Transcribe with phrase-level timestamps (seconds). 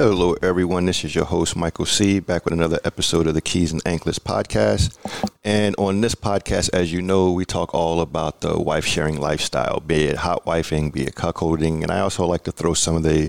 [0.00, 0.86] Hello, everyone.
[0.86, 4.20] This is your host, Michael C., back with another episode of the Keys and Anklets
[4.20, 4.96] podcast.
[5.42, 9.80] And on this podcast, as you know, we talk all about the wife sharing lifestyle,
[9.80, 11.82] be it hot wifing, be it cuckolding.
[11.82, 13.28] And I also like to throw some of the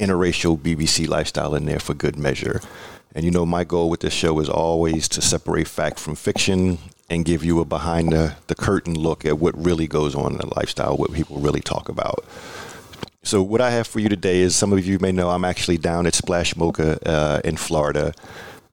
[0.00, 2.60] interracial BBC lifestyle in there for good measure.
[3.14, 6.78] And you know, my goal with this show is always to separate fact from fiction
[7.10, 10.38] and give you a behind the, the curtain look at what really goes on in
[10.38, 12.24] the lifestyle, what people really talk about.
[13.24, 15.78] So what I have for you today is some of you may know I'm actually
[15.78, 18.14] down at Splash Mocha uh, in Florida,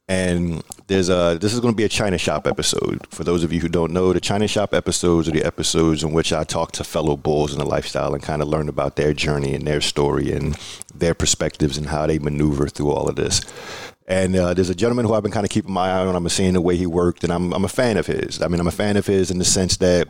[0.08, 3.06] and there's a this is going to be a China Shop episode.
[3.12, 6.14] For those of you who don't know, the China Shop episodes are the episodes in
[6.14, 9.14] which I talk to fellow bulls in the lifestyle and kind of learn about their
[9.14, 10.58] journey and their story and
[10.96, 13.42] their perspectives and how they maneuver through all of this.
[14.08, 16.16] And uh, there's a gentleman who I've been kind of keeping my eye on.
[16.16, 18.42] I'm seeing the way he worked, and I'm I'm a fan of his.
[18.42, 20.08] I mean, I'm a fan of his in the sense that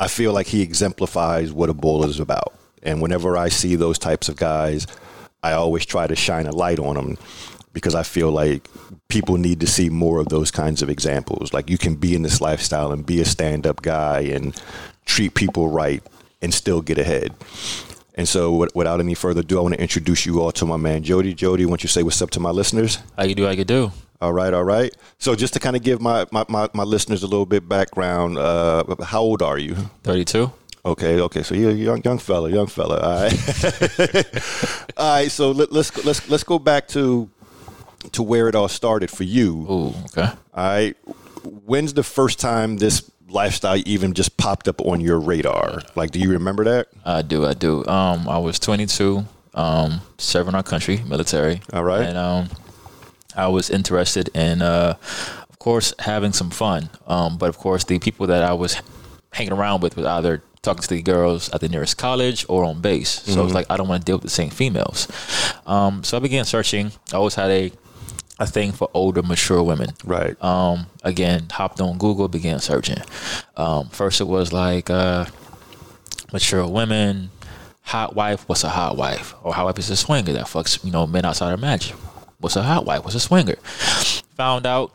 [0.00, 2.54] I feel like he exemplifies what a bull is about.
[2.82, 4.86] And whenever I see those types of guys,
[5.42, 7.18] I always try to shine a light on them
[7.72, 8.68] because I feel like
[9.08, 11.52] people need to see more of those kinds of examples.
[11.52, 14.60] Like you can be in this lifestyle and be a stand up guy and
[15.04, 16.02] treat people right
[16.40, 17.34] and still get ahead.
[18.14, 21.02] And so, without any further ado, I want to introduce you all to my man
[21.02, 21.34] Jodie.
[21.34, 22.98] Jodie, why don't you say what's up to my listeners?
[23.16, 23.44] How you do?
[23.46, 23.90] How you do?
[24.20, 24.94] All right, all right.
[25.18, 28.36] So, just to kind of give my, my, my, my listeners a little bit background,
[28.36, 29.76] uh, how old are you?
[30.02, 30.52] 32.
[30.84, 31.42] Okay, okay.
[31.42, 32.98] So you're a young young fella, young fella.
[32.98, 33.32] All right.
[34.96, 35.30] all right.
[35.30, 37.30] So let, let's let's let's go back to
[38.10, 39.66] to where it all started for you.
[39.70, 40.28] Ooh, okay.
[40.54, 40.96] All right.
[41.44, 45.82] When's the first time this lifestyle even just popped up on your radar?
[45.94, 46.88] Like, do you remember that?
[47.04, 47.46] I do.
[47.46, 47.86] I do.
[47.86, 51.62] Um, I was 22, um, serving our country, military.
[51.72, 52.02] All right.
[52.02, 52.48] And um,
[53.36, 54.96] I was interested in, uh,
[55.48, 56.90] of course, having some fun.
[57.06, 58.80] Um, but of course, the people that I was
[59.32, 62.80] hanging around with was either talking to the girls at the nearest college or on
[62.80, 63.10] base.
[63.10, 63.40] So mm-hmm.
[63.46, 65.08] it's like I don't want to deal with the same females.
[65.66, 66.92] Um, so I began searching.
[67.12, 67.72] I always had a
[68.38, 69.90] a thing for older, mature women.
[70.04, 70.42] Right.
[70.42, 72.98] Um, again, hopped on Google, began searching.
[73.56, 75.26] Um, first, it was like uh,
[76.32, 77.30] mature women,
[77.82, 78.48] hot wife.
[78.48, 79.34] What's a hot wife?
[79.42, 81.90] Or hot wife is a swinger that fucks you know men outside of match.
[82.38, 83.04] What's a hot wife?
[83.04, 83.56] What's a swinger?
[84.36, 84.92] Found out,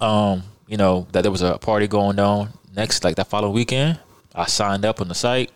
[0.00, 3.98] um, you know, that there was a party going on next, like that following weekend.
[4.34, 5.50] I signed up on the site.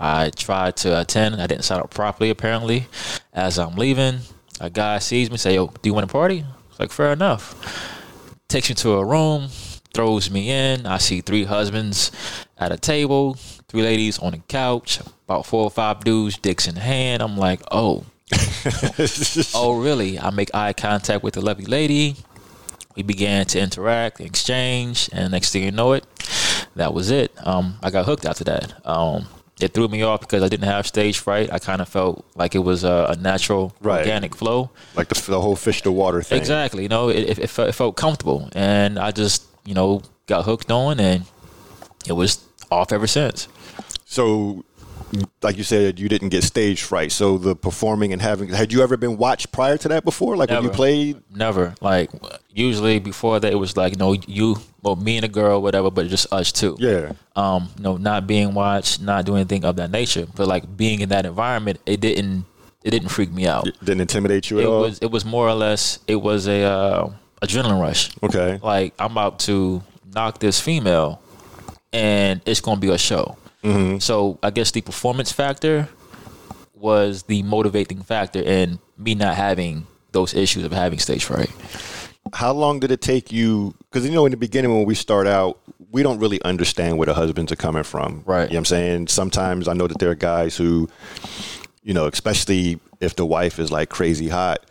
[0.00, 1.40] I tried to attend.
[1.40, 2.86] I didn't sign up properly, apparently.
[3.32, 4.20] As I'm leaving,
[4.60, 7.54] a guy sees me, say, "Yo, do you want to party?" It's like, fair enough.
[8.48, 9.48] Takes me to a room,
[9.94, 10.86] throws me in.
[10.86, 12.10] I see three husbands
[12.58, 13.34] at a table,
[13.68, 17.22] three ladies on a couch, about four or five dudes, dicks in hand.
[17.22, 18.04] I'm like, oh,
[19.54, 20.18] oh, really?
[20.18, 22.16] I make eye contact with the lovely lady.
[22.96, 26.04] We began to interact, exchange, and next thing you know it,
[26.76, 27.32] that was it.
[27.46, 28.74] Um, I got hooked after that.
[28.86, 29.26] Um,
[29.60, 31.52] it threw me off because I didn't have stage fright.
[31.52, 34.00] I kind of felt like it was a, a natural, right.
[34.00, 36.38] organic flow, like the, the, whole fish to water thing.
[36.38, 36.82] Exactly.
[36.82, 40.70] You know, it, it, felt, it felt comfortable, and I just you know got hooked
[40.72, 41.24] on, and
[42.06, 43.48] it was off ever since.
[44.04, 44.64] So
[45.42, 47.12] like you said, you didn't get stage fright.
[47.12, 50.36] So the performing and having, had you ever been watched prior to that before?
[50.36, 50.62] Like Never.
[50.62, 51.22] when you played?
[51.34, 51.74] Never.
[51.80, 52.10] Like
[52.52, 55.90] usually before that, it was like, you know, you, well, me and a girl, whatever,
[55.90, 56.76] but just us two.
[56.78, 57.12] Yeah.
[57.36, 60.26] Um, you know, not being watched, not doing anything of that nature.
[60.34, 62.44] But like being in that environment, it didn't,
[62.82, 63.66] it didn't freak me out.
[63.66, 64.80] It didn't intimidate you at it all?
[64.82, 68.10] Was, it was more or less, it was a uh, adrenaline rush.
[68.22, 68.58] Okay.
[68.62, 69.82] Like I'm about to
[70.14, 71.20] knock this female
[71.92, 73.36] and it's going to be a show.
[73.64, 73.98] Mm-hmm.
[73.98, 75.88] So I guess the performance factor
[76.74, 81.50] was the motivating factor in me not having those issues of having stage fright.
[82.32, 83.74] How long did it take you?
[83.90, 85.60] Because you know, in the beginning when we start out,
[85.90, 88.22] we don't really understand where the husbands are coming from.
[88.26, 88.42] Right.
[88.42, 89.08] You know what I'm saying?
[89.08, 90.88] Sometimes I know that there are guys who,
[91.82, 94.64] you know, especially if the wife is like crazy hot,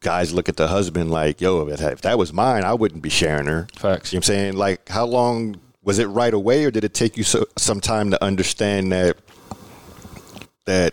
[0.00, 3.46] guys look at the husband like, yo, if that was mine, I wouldn't be sharing
[3.46, 3.66] her.
[3.76, 4.12] Facts.
[4.12, 4.56] You know what I'm saying?
[4.56, 8.10] Like, how long was it right away, or did it take you so, some time
[8.10, 9.16] to understand that
[10.66, 10.92] that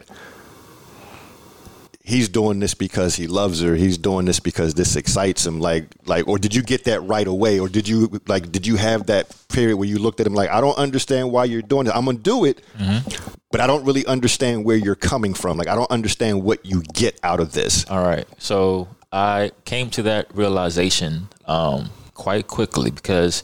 [2.01, 5.87] he's doing this because he loves her he's doing this because this excites him like
[6.05, 9.07] like or did you get that right away or did you like did you have
[9.07, 11.95] that period where you looked at him like i don't understand why you're doing it
[11.95, 13.35] i'm gonna do it mm-hmm.
[13.51, 16.83] but i don't really understand where you're coming from like i don't understand what you
[16.93, 22.89] get out of this all right so I came to that realization um, quite quickly
[22.89, 23.43] because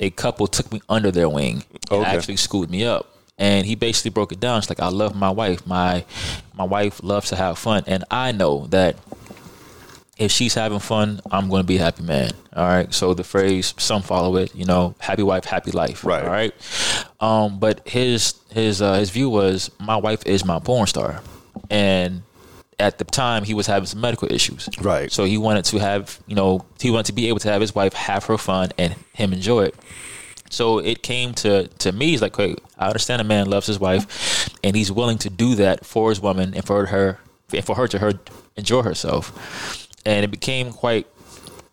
[0.00, 2.10] a couple took me under their wing and Okay.
[2.10, 3.08] actually schooled me up.
[3.38, 4.58] And he basically broke it down.
[4.58, 5.64] It's like I love my wife.
[5.66, 6.04] My
[6.54, 8.96] my wife loves to have fun, and I know that
[10.18, 12.32] if she's having fun, I'm going to be a happy man.
[12.56, 12.92] All right.
[12.92, 16.04] So the phrase, some follow it, you know, happy wife, happy life.
[16.04, 16.24] Right.
[16.24, 16.52] All right.
[17.20, 21.22] Um, but his his uh, his view was my wife is my porn star,
[21.70, 22.22] and
[22.78, 24.68] at the time he was having some medical issues.
[24.80, 25.10] Right.
[25.10, 27.74] So he wanted to have you know he wanted to be able to have his
[27.74, 29.74] wife have her fun and him enjoy it.
[30.50, 32.10] So it came to to me.
[32.10, 35.54] He's like, okay, I understand a man loves his wife, and he's willing to do
[35.56, 37.18] that for his woman and for her
[37.52, 38.12] and for her to her
[38.56, 39.86] enjoy herself.
[40.06, 41.06] And it became quite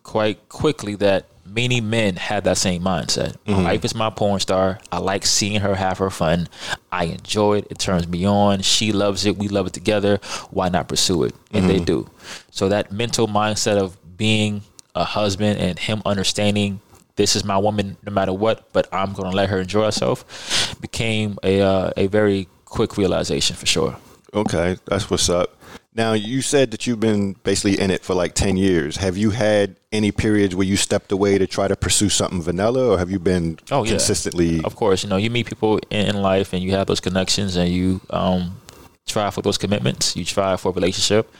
[0.03, 1.25] quite quickly that
[1.55, 3.37] many men had that same mindset.
[3.47, 4.79] My wife is my porn star.
[4.91, 6.47] I like seeing her have her fun.
[6.91, 7.67] I enjoy it.
[7.69, 8.61] It turns me on.
[8.61, 9.37] She loves it.
[9.37, 10.19] We love it together.
[10.51, 11.33] Why not pursue it?
[11.51, 12.09] And they do.
[12.51, 14.61] So that mental mindset of being
[14.93, 16.81] a husband and him understanding
[17.15, 20.75] this is my woman no matter what, but I'm going to let her enjoy herself
[20.81, 23.95] became a uh, a very quick realization for sure.
[24.33, 25.55] Okay, that's what's up.
[25.95, 28.97] Now, you said that you've been basically in it for like 10 years.
[28.97, 32.89] Have you had any periods where you stepped away to try to pursue something vanilla,
[32.91, 33.91] or have you been Oh, yeah.
[33.91, 34.61] consistently?
[34.65, 37.69] Of course, you know, you meet people in, life and you have those connections and
[37.71, 38.59] you um,
[39.07, 40.17] try for those commitments.
[40.17, 41.31] You try for a relationship.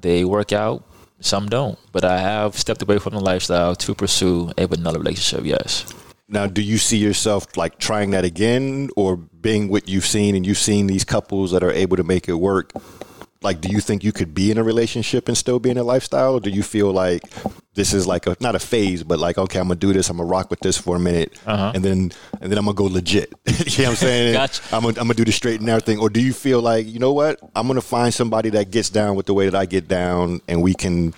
[0.00, 0.84] They work out,
[1.18, 1.76] some don't.
[1.90, 5.84] But I have stepped away from the lifestyle to pursue a vanilla relationship, yes.
[6.28, 10.46] Now, do you see yourself like trying that again, or being what you've seen and
[10.46, 12.72] you've seen these couples that are able to make it work?
[13.42, 15.82] Like, do you think you could be in a relationship and still be in a
[15.82, 16.34] lifestyle?
[16.34, 17.22] Or do you feel like
[17.74, 20.18] this is like a not a phase, but like, okay, I'm gonna do this, I'm
[20.18, 23.32] gonna rock with this for a minute, and then and then I'm gonna go legit.
[23.46, 24.32] you know what I'm saying?
[24.34, 24.62] Gotcha.
[24.74, 25.98] I'm gonna, I'm gonna do the straight and everything.
[25.98, 29.16] Or do you feel like, you know what, I'm gonna find somebody that gets down
[29.16, 31.14] with the way that I get down, and we can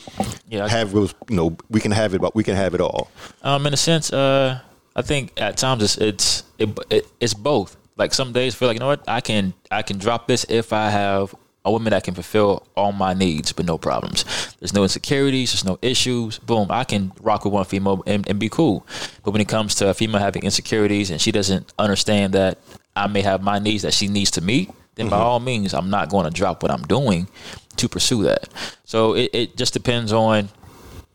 [0.48, 3.10] Yeah, have those, you know, we can have it, but we can have it all.
[3.42, 4.60] Um, in a sense, uh,
[4.94, 7.76] I think at times it's it's it, it, it's both.
[7.96, 10.72] Like some days, feel like you know what, I can I can drop this if
[10.72, 14.24] I have a woman that can fulfill all my needs, but no problems.
[14.58, 16.38] There's no insecurities, there's no issues.
[16.38, 18.86] Boom, I can rock with one female and, and be cool.
[19.24, 22.58] But when it comes to a female having insecurities and she doesn't understand that
[22.96, 25.24] I may have my needs that she needs to meet, then by mm-hmm.
[25.24, 27.28] all means, I'm not going to drop what I'm doing
[27.76, 28.48] to pursue that.
[28.84, 30.48] So it, it just depends on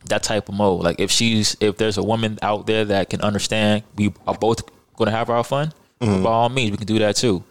[0.05, 0.83] that type of mode.
[0.83, 4.63] Like if she's if there's a woman out there that can understand we are both
[4.95, 7.43] going to have our fun, by all means we can do that too.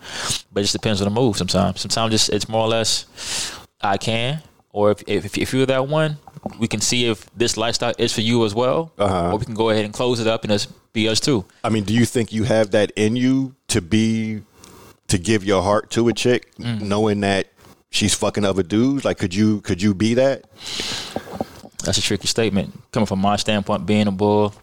[0.53, 1.37] But it just depends on the move.
[1.37, 3.07] Sometimes, sometimes just it's more or less
[3.81, 6.19] I can, or if if, if you're that one,
[6.59, 9.33] we can see if this lifestyle is for you as well, Uh-huh.
[9.33, 11.45] or we can go ahead and close it up and it's be us too.
[11.65, 14.43] I mean, do you think you have that in you to be
[15.09, 16.83] to give your heart to a chick, Mm.
[16.83, 17.47] knowing that
[17.91, 19.05] she's fucking other dudes?
[19.05, 20.45] Like, could you could you be that?
[21.85, 22.73] That's a tricky statement.
[22.93, 24.55] Coming from my standpoint, being a bull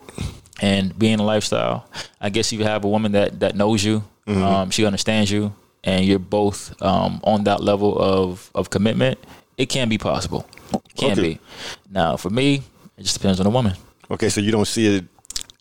[0.64, 1.78] and being a lifestyle,
[2.22, 5.52] I guess you have a woman that that knows you, um, she understands you,
[5.84, 9.18] and you're both um, on that level of of commitment,
[9.58, 10.42] it can be possible.
[10.74, 11.22] It can Okay.
[11.22, 11.40] be.
[11.92, 12.48] Now, for me,
[12.98, 13.74] it just depends on the woman.
[14.10, 15.06] Okay, so you don't see it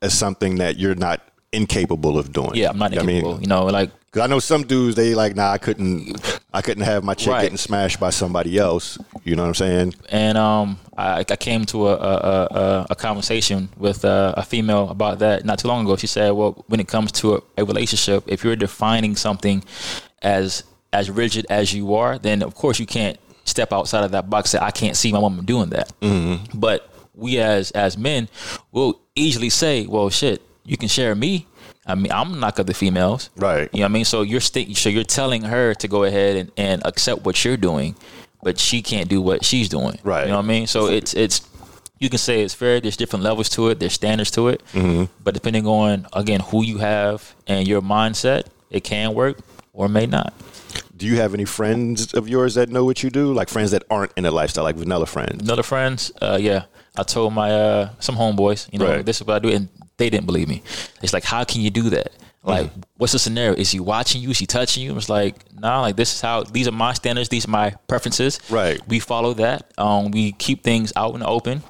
[0.02, 1.18] as something that you're not
[1.52, 2.54] incapable of doing.
[2.54, 3.16] Yeah, I'm not what I mean?
[3.16, 3.40] incapable.
[3.42, 6.20] You know, like Cause I know some dudes they like, nah, I couldn't,
[6.54, 7.42] I couldn't have my chick Right.
[7.42, 8.98] getting smashed by somebody else.
[9.24, 9.94] You know what I'm saying?
[10.10, 12.14] and um, I, I came to a a,
[12.60, 15.96] a, a conversation with uh, a female about that not too long ago.
[15.96, 19.64] She said, "Well, when it comes to a, a relationship, if you're defining something
[20.20, 24.28] as as rigid as you are, then of course you can't step outside of that
[24.28, 24.52] box.
[24.54, 25.92] And say, I can't see my woman doing that.
[26.54, 28.28] But we as as men
[28.72, 31.46] will easily say, "Well, shit, you can share me."
[31.86, 33.68] I mean, I'm not of the females, Right.
[33.72, 34.04] You know what I mean?
[34.04, 37.56] So you're st- so you're telling her to go ahead and, and accept what you're
[37.56, 37.96] doing,
[38.42, 40.22] but she can't do what she's doing, Right.
[40.24, 40.66] You know what I mean?
[40.68, 41.40] So it's it's
[41.98, 42.80] you can say it's fair.
[42.80, 43.78] There's different levels to it.
[43.80, 45.04] There's standards to it, Mm-hmm.
[45.24, 49.38] but depending on again who you have and your mindset, it can work
[49.72, 50.32] or may not.
[50.96, 53.32] Do you have any friends of yours that know what you do?
[53.32, 55.42] Like friends that aren't in a lifestyle, like vanilla friends?
[55.42, 56.64] Another friends, uh, yeah,
[56.96, 59.04] I told my uh, some homeboys, you know, Right.
[59.04, 60.62] this is what I do, and they didn't believe me.
[61.02, 62.12] It's like, how can you do that?
[62.44, 63.54] Like, what's the scenario?
[63.54, 64.30] Is he watching you?
[64.30, 64.96] Is he touching you?
[64.96, 67.28] It's like, nah, like this is how these are my standards.
[67.28, 68.40] These are my preferences.
[68.50, 68.80] Right.
[68.88, 69.72] We follow that.
[69.78, 71.62] Um, we keep things out in the open.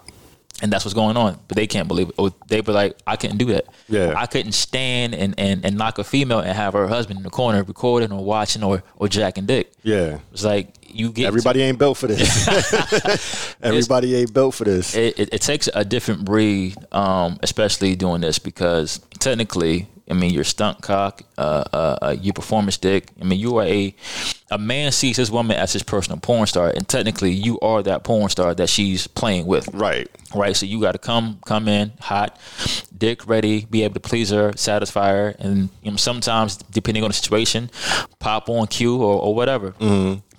[0.63, 1.41] And that's what's going on.
[1.49, 2.15] But they can't believe it.
[2.19, 3.67] Or they were like, I couldn't do that.
[3.89, 4.15] Yeah.
[4.17, 7.31] I couldn't stand and, and, and knock a female and have her husband in the
[7.31, 9.73] corner recording or watching or, or jack and dick.
[9.83, 10.21] Yeah.
[10.31, 13.57] It's like you get Everybody ain't built for this.
[13.63, 14.95] Everybody ain't built for this.
[14.95, 20.33] it, it, it takes a different breed, um, especially doing this because technically, I mean,
[20.33, 23.11] you're stunt cock, uh, uh, uh, you performance dick.
[23.21, 23.95] I mean, you are a
[24.51, 28.05] a man sees his woman as his personal porn star, and technically you are that
[28.05, 29.69] porn star that she's playing with.
[29.73, 30.09] Right.
[30.35, 30.57] Right.
[30.57, 32.39] So you got to come come in hot,
[32.97, 37.11] dick ready, be able to please her, satisfy her, and you know, sometimes depending on
[37.11, 37.71] the situation,
[38.19, 39.75] pop on cue or, or whatever.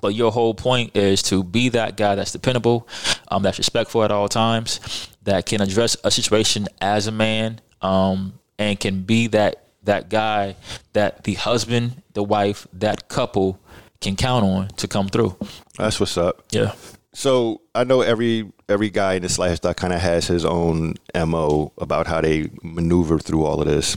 [0.02, 2.90] But your whole point is to be that guy that's dependable,
[3.30, 8.34] um, that's respectful at all times, that can address a situation as a man, um,
[8.58, 10.56] and can be that that guy
[10.94, 13.60] that the husband, the wife, that couple
[14.02, 15.36] can count on to come through.
[15.78, 16.44] That's what's up.
[16.52, 16.74] Yeah.
[17.14, 21.72] So I know every every guy in this lifestyle kind of has his own mo
[21.78, 23.96] about how they maneuver through all of this.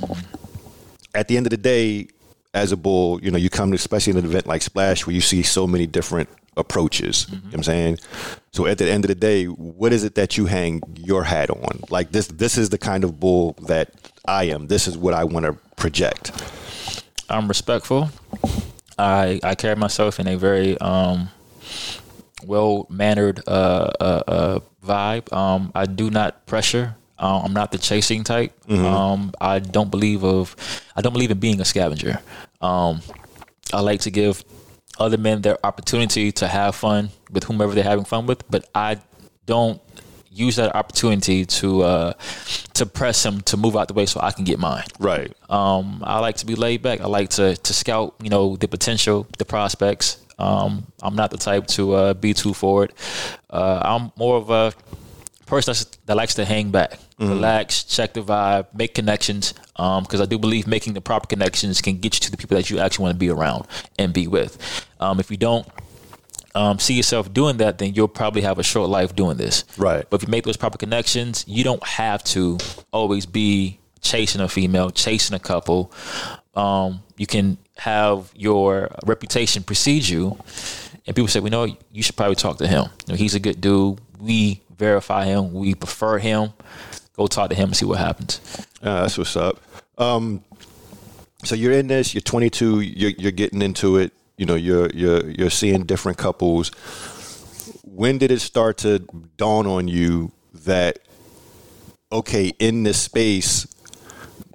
[1.14, 2.08] At the end of the day,
[2.52, 5.14] as a bull, you know, you come to especially in an event like Splash where
[5.14, 7.26] you see so many different approaches.
[7.28, 7.98] You know what I'm saying?
[8.52, 11.50] So at the end of the day, what is it that you hang your hat
[11.50, 11.80] on?
[11.90, 13.92] Like this this is the kind of bull that
[14.26, 14.66] I am.
[14.68, 16.32] This is what I want to project.
[17.28, 18.10] I'm respectful.
[18.98, 21.28] I I carry myself in a very um,
[22.44, 25.32] well mannered uh, uh, uh, vibe.
[25.32, 26.96] Um, I do not pressure.
[27.18, 28.52] Um, I'm not the chasing type.
[28.70, 30.54] Um, I don't believe of.
[30.94, 32.20] I don't believe in being a scavenger.
[32.60, 33.00] Um,
[33.72, 34.44] I like to give
[34.98, 38.98] other men their opportunity to have fun with whomever they're having fun with, but I
[39.46, 39.80] don't
[40.30, 42.12] use that opportunity to uh,
[42.74, 44.84] to press them to move out the way so I can get mine.
[44.98, 45.32] Right.
[45.48, 47.00] Um, I like to be laid back.
[47.00, 50.18] I like to to scout, you know, the potential, the prospects.
[50.38, 52.92] Um, I'm not the type to uh, be too forward.
[53.48, 54.72] Uh, I'm more of a
[55.46, 59.54] person that's, that likes to hang back, relax, check the vibe, make connections.
[59.76, 62.70] Because I do believe making the proper connections can get you to the people that
[62.70, 63.66] you actually want to be around
[63.98, 64.58] and be with.
[65.00, 65.66] Um, if you don't
[66.54, 69.64] um, see yourself doing that, then you'll probably have a short life doing this.
[69.76, 70.04] Right.
[70.08, 72.58] But if you make those proper connections, you don't have to
[72.92, 75.92] always be chasing a female, chasing a couple.
[76.54, 80.38] Um, you can have your reputation precede you,
[81.06, 82.84] and people say, "We know you should probably talk to him.
[83.06, 84.00] You know, he's a good dude.
[84.18, 85.52] We verify him.
[85.52, 86.52] We prefer him.
[87.16, 88.40] Go talk to him and see what happens."
[88.82, 89.60] Uh, that's what's up.
[89.98, 90.44] Um,
[91.44, 92.14] so you're in this.
[92.14, 92.80] You're 22.
[92.80, 94.12] You're, you're getting into it.
[94.36, 96.70] You know, you're you're you're seeing different couples.
[97.82, 98.98] When did it start to
[99.36, 100.32] dawn on you
[100.64, 100.98] that
[102.12, 103.66] okay, in this space,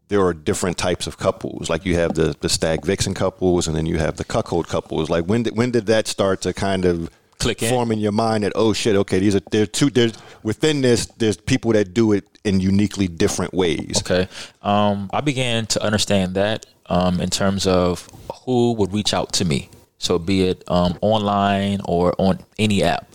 [0.09, 1.69] there are different types of couples.
[1.69, 5.09] Like you have the the stag vixen couples, and then you have the cuckold couples.
[5.09, 7.09] Like when did when did that start to kind of
[7.41, 7.69] Click in.
[7.69, 11.07] form in your mind that oh shit, okay, these are there two there's within this
[11.17, 13.99] there's people that do it in uniquely different ways.
[13.99, 14.27] Okay.
[14.61, 18.07] Um, I began to understand that um, in terms of
[18.45, 19.69] who would reach out to me.
[19.97, 23.07] So, be it um, online or on any app.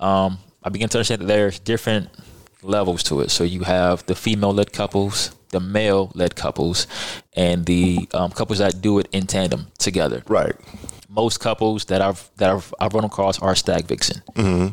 [0.00, 2.08] Um, I began to understand that there's different
[2.62, 3.30] levels to it.
[3.30, 6.86] So, you have the female led couples, the male led couples,
[7.34, 10.54] and the um, couples that do it in tandem together Right.
[11.10, 14.22] Most couples that I've that I've, I've run across are stag vixen.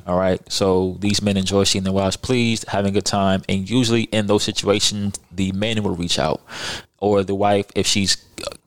[0.05, 3.67] All right, so these men enjoy seeing their wives pleased, having a good time, and
[3.69, 6.41] usually in those situations, the man will reach out,
[6.99, 8.17] or the wife, if she's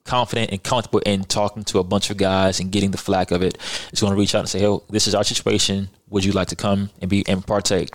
[0.05, 3.43] confident and comfortable in talking to a bunch of guys and getting the flack of
[3.43, 3.57] it,
[3.93, 5.89] is going to reach out and say, "Hey, this is our situation.
[6.09, 7.91] Would you like to come and be and partake?"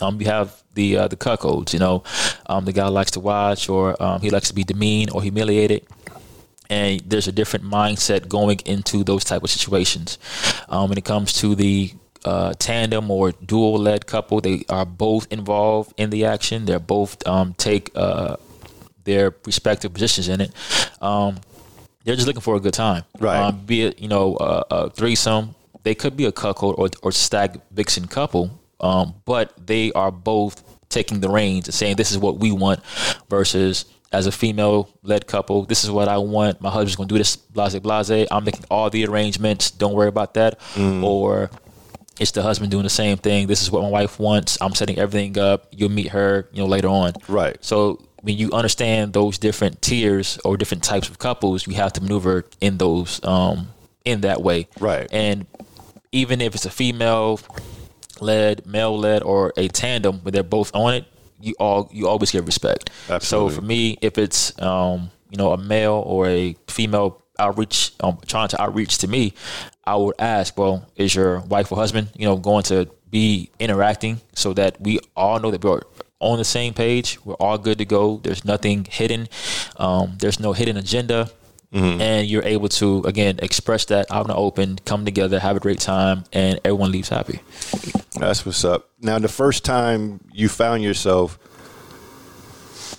[0.00, 2.02] Um, you have the uh, the cuckolds, you know,
[2.46, 5.86] um, the guy likes to watch, or um, he likes to be demeaned or humiliated
[6.70, 10.18] and there's a different mindset going into those type of situations.
[10.68, 11.92] Um, when it comes to the
[12.24, 16.64] uh, tandem or dual led couple, they are both involved in the action.
[16.64, 18.36] They're both um, take uh,
[19.04, 20.52] their respective positions in it.
[21.02, 21.40] Um,
[22.04, 23.38] they're just looking for a good time, Right.
[23.38, 27.12] Um, be it you know uh, a threesome, they could be a cuckold or or
[27.12, 32.18] stag vixen couple, um, but they are both taking the reins and saying this is
[32.18, 32.80] what we want
[33.28, 36.60] versus as a female led couple, this is what I want.
[36.60, 38.26] My husband's gonna do this, blase blase.
[38.30, 39.70] I'm making all the arrangements.
[39.70, 40.60] Don't worry about that.
[41.04, 41.50] Or
[42.20, 43.46] it's the husband doing the same thing.
[43.46, 44.56] This is what my wife wants.
[44.60, 45.66] I'm setting everything up.
[45.72, 47.12] You'll meet her, you know, later on.
[47.28, 47.56] Right.
[47.60, 52.00] So when you understand those different tiers or different types of couples, you have to
[52.00, 53.68] maneuver in those um
[54.04, 54.68] in that way.
[54.78, 55.08] Right.
[55.12, 55.46] And
[56.12, 57.40] even if it's a female
[58.20, 61.04] led, male led, or a tandem where they're both on it,
[61.44, 62.90] you all you always get respect.
[63.08, 63.50] Absolutely.
[63.54, 68.18] So for me, if it's um, you know, a male or a female outreach um,
[68.26, 69.34] trying to outreach to me,
[69.84, 74.20] I would ask, well, is your wife or husband, you know, going to be interacting
[74.34, 75.80] so that we all know that we're
[76.20, 78.18] on the same page, we're all good to go.
[78.22, 79.28] There's nothing hidden.
[79.76, 81.30] Um, there's no hidden agenda.
[81.74, 85.60] And you're able to again express that out in the open, come together, have a
[85.60, 87.40] great time, and everyone leaves happy.
[88.16, 88.90] That's what's up.
[89.00, 91.36] Now, the first time you found yourself,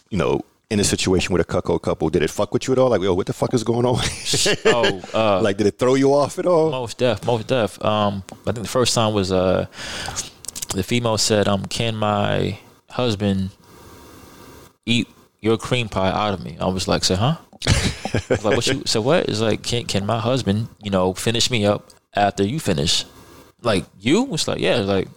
[0.10, 2.80] you know, in a situation with a cuckold couple, did it fuck with you at
[2.80, 2.90] all?
[2.90, 4.04] Like, yo, what the fuck is going on?
[4.66, 6.70] Oh, uh, like, did it throw you off at all?
[6.72, 7.84] Most deaf, most deaf.
[7.84, 9.68] Um, I think the first time was uh,
[10.74, 13.52] the female said, "Um, can my husband
[14.86, 15.08] eat
[15.40, 17.38] your cream pie out of me?" I was like, "Say, huh?"
[18.30, 18.82] Like, what you?
[18.86, 19.28] So what?
[19.28, 23.06] It's like, can can my husband, you know, finish me up after you finish?
[23.62, 24.34] Like you?
[24.34, 25.08] It's like, yeah, like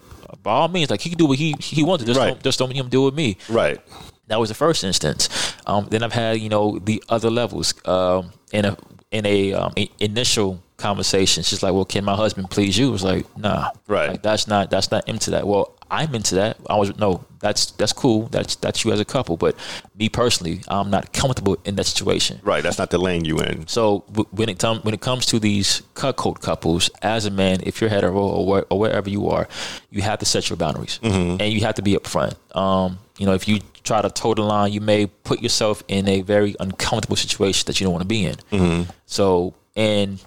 [0.43, 2.05] by all means, like he can do what he he wants.
[2.05, 2.29] Just Right.
[2.29, 3.37] don't, just don't make him do it with me.
[3.49, 3.81] Right.
[4.27, 5.29] That was the first instance.
[5.67, 8.77] Um, then I've had you know the other levels um, in a
[9.11, 11.43] in a um, initial conversation.
[11.45, 14.11] She's like, "Well, can my husband please you?" It was like, "Nah, Right.
[14.11, 16.59] Like, that's not that's not into that." Well, I'm into that.
[16.69, 18.27] I was no, that's that's cool.
[18.29, 19.37] That's that's you as a couple.
[19.37, 19.55] But
[19.99, 22.41] me personally, I'm not comfortable in that situation.
[22.43, 22.63] Right.
[22.63, 23.67] That's not the lane you in.
[23.69, 27.61] So w- when it comes when it comes to these cuckold couples, as a man,
[27.63, 29.49] if you're hetero or, where, or wherever you are,
[29.91, 32.35] you have to set your boundaries and you have to be upfront.
[32.57, 36.07] Um, you know, if you try to toe the line, you may put yourself in
[36.09, 38.87] a very uncomfortable situation that you don't want to be in.
[39.07, 40.19] So in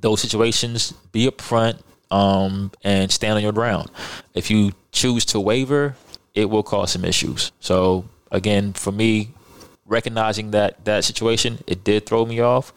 [0.00, 1.80] those situations, be upfront
[2.10, 3.90] um, and stand on your ground.
[4.34, 5.96] If you choose to waver,
[6.34, 7.52] it will cause some issues.
[7.60, 9.30] So again, for me,
[9.86, 12.72] recognizing that that situation, it did throw me off.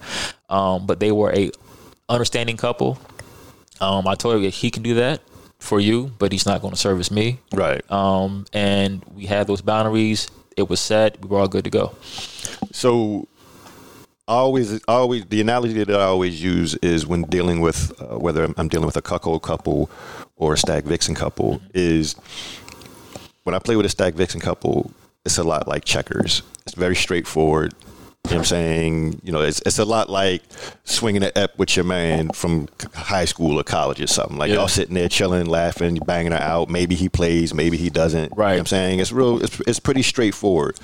[0.50, 1.52] Um, but they were a
[2.10, 3.00] understanding couple.
[3.80, 5.22] Um, I told her he can do that
[5.60, 7.40] for you, but he's not going to service me.
[7.54, 7.90] Right.
[7.92, 10.30] Um, and we had those boundaries.
[10.58, 11.22] It was set.
[11.22, 11.96] We were all good to go.
[12.72, 13.28] So,
[14.26, 18.18] I always, I always, the analogy that I always use is when dealing with uh,
[18.18, 19.90] whether I'm dealing with a cuckold couple
[20.38, 22.16] or a stag vixen couple is
[23.44, 24.92] when I play with a stag vixen couple,
[25.26, 26.42] it's a lot like checkers.
[26.66, 27.74] It's very straightforward.
[28.26, 29.20] You know what I'm saying?
[29.26, 30.42] You know, it's, it's a lot like
[30.86, 34.38] swinging an ep with your man from high school or college or something.
[34.38, 34.56] Like Yeah.
[34.56, 36.70] y'all sitting there chilling, laughing, banging her out.
[36.70, 38.24] Maybe he plays, maybe he doesn't.
[38.24, 38.52] You know Right.
[38.54, 39.00] what I'm saying?
[39.00, 40.80] It's real, it's, it's pretty straightforward.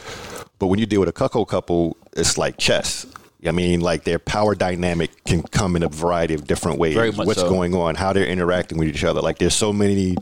[0.59, 3.05] But when you deal with a cuckold couple, it's like chess.
[3.47, 6.93] I mean, like their power dynamic can come in a variety of different ways.
[6.95, 7.49] Very much What's so.
[7.49, 9.21] going on, how they're interacting with each other.
[9.21, 10.17] Like there's so many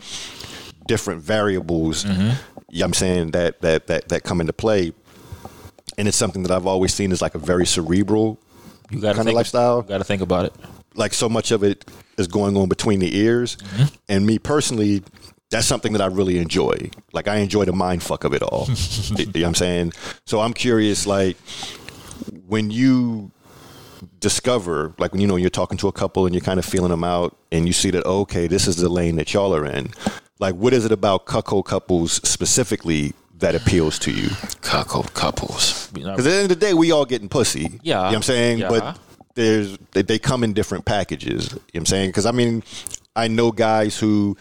[0.87, 2.03] different variables.
[2.05, 2.31] Mm-hmm.
[2.69, 4.93] yeah, I'm saying that that that that come into play,
[5.97, 8.39] and it's something that I've always seen as like a very cerebral
[8.91, 9.81] You got to kind of lifestyle.
[9.81, 10.53] Got to think about it.
[10.95, 11.85] Like so much of it
[12.17, 13.95] is going on between the ears, Mm-hmm.
[14.09, 15.03] and me personally.
[15.49, 16.91] That's something that I really enjoy.
[17.13, 18.67] Like I enjoy the mind fuck of it all.
[19.15, 19.93] you know what I'm saying?
[20.25, 21.37] So I'm curious, like
[22.47, 23.31] when you
[24.19, 26.91] discover, like when you know you're talking to a couple and you're kind of feeling
[26.91, 29.91] them out, and you see that okay, this is the lane that y'all are in.
[30.39, 34.29] Like, what is it about cuckold couples specifically that appeals to you?
[34.61, 35.89] Cuckold couples.
[35.91, 37.61] Because at the end of the day, we all getting pussy.
[37.61, 37.69] Yeah.
[37.71, 38.69] you know what I'm saying, Yeah.
[38.69, 38.99] but
[39.33, 41.49] there's they, they come in different packages.
[41.49, 42.09] You know what I'm saying?
[42.09, 42.63] Because I mean,
[43.15, 44.37] I know guys who.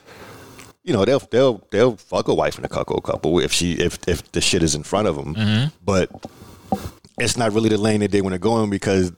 [0.85, 3.99] You know they'll they'll they'll fuck a wife in a cuckold couple if she if
[4.07, 5.69] if the shit is in front of them, Mm-hmm.
[5.85, 6.09] but
[7.19, 9.13] it's not really the lane that they want to go in because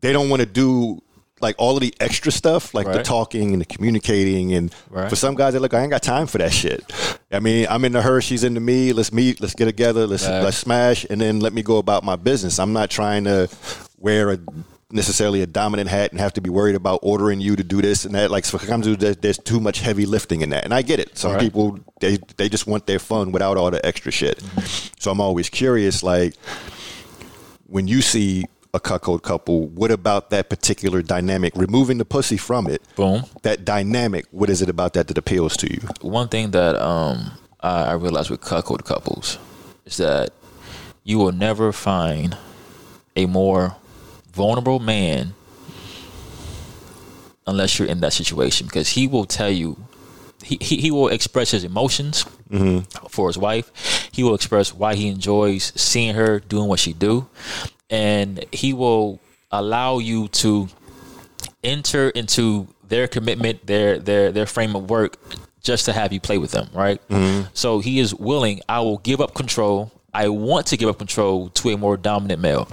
[0.00, 1.00] they don't want to do
[1.40, 4.52] like all of the extra stuff, like the talking and the communicating.
[4.54, 5.10] And Right.
[5.10, 6.84] for some guys, they're like, I ain't got time for that shit.
[7.32, 8.92] I mean, I'm into her, she's into me.
[8.92, 10.40] Let's meet, let's get together, let's Right.
[10.42, 12.60] let's smash, and then let me go about my business.
[12.60, 13.48] I'm not trying to
[13.98, 14.38] wear a
[14.92, 18.04] necessarily a dominant hat and have to be worried about ordering you to do this
[18.04, 18.30] and that.
[18.30, 21.16] Like sometimes there's, there's too much heavy lifting in that, and I get it.
[21.18, 21.40] Some Right.
[21.40, 24.40] people they they just want their fun without all the extra shit.
[25.00, 26.34] So I'm always curious, like
[27.72, 31.54] when you see a cuckold couple, what about that particular dynamic?
[31.56, 33.24] Removing the pussy from it, Boom.
[33.42, 34.26] that dynamic.
[34.30, 35.80] What is it about that that appeals to you?
[36.02, 39.38] One thing that um, I, I realized with cuckold couples
[39.86, 40.34] is that
[41.02, 42.36] you will never find
[43.16, 43.76] a more
[44.32, 45.34] vulnerable man
[47.46, 49.82] unless you're in that situation because he will tell you
[50.44, 52.24] he, he, he will express his emotions
[53.08, 53.70] for his wife
[54.12, 57.26] he will express why he enjoys seeing her doing what she do
[57.90, 60.68] and he will allow you to
[61.64, 65.16] enter into their commitment, their their their frame of work,
[65.62, 67.00] just to have you play with them, right?
[67.54, 68.60] So he is willing.
[68.68, 69.90] I will give up control.
[70.14, 72.68] I want to give up control to a more dominant male.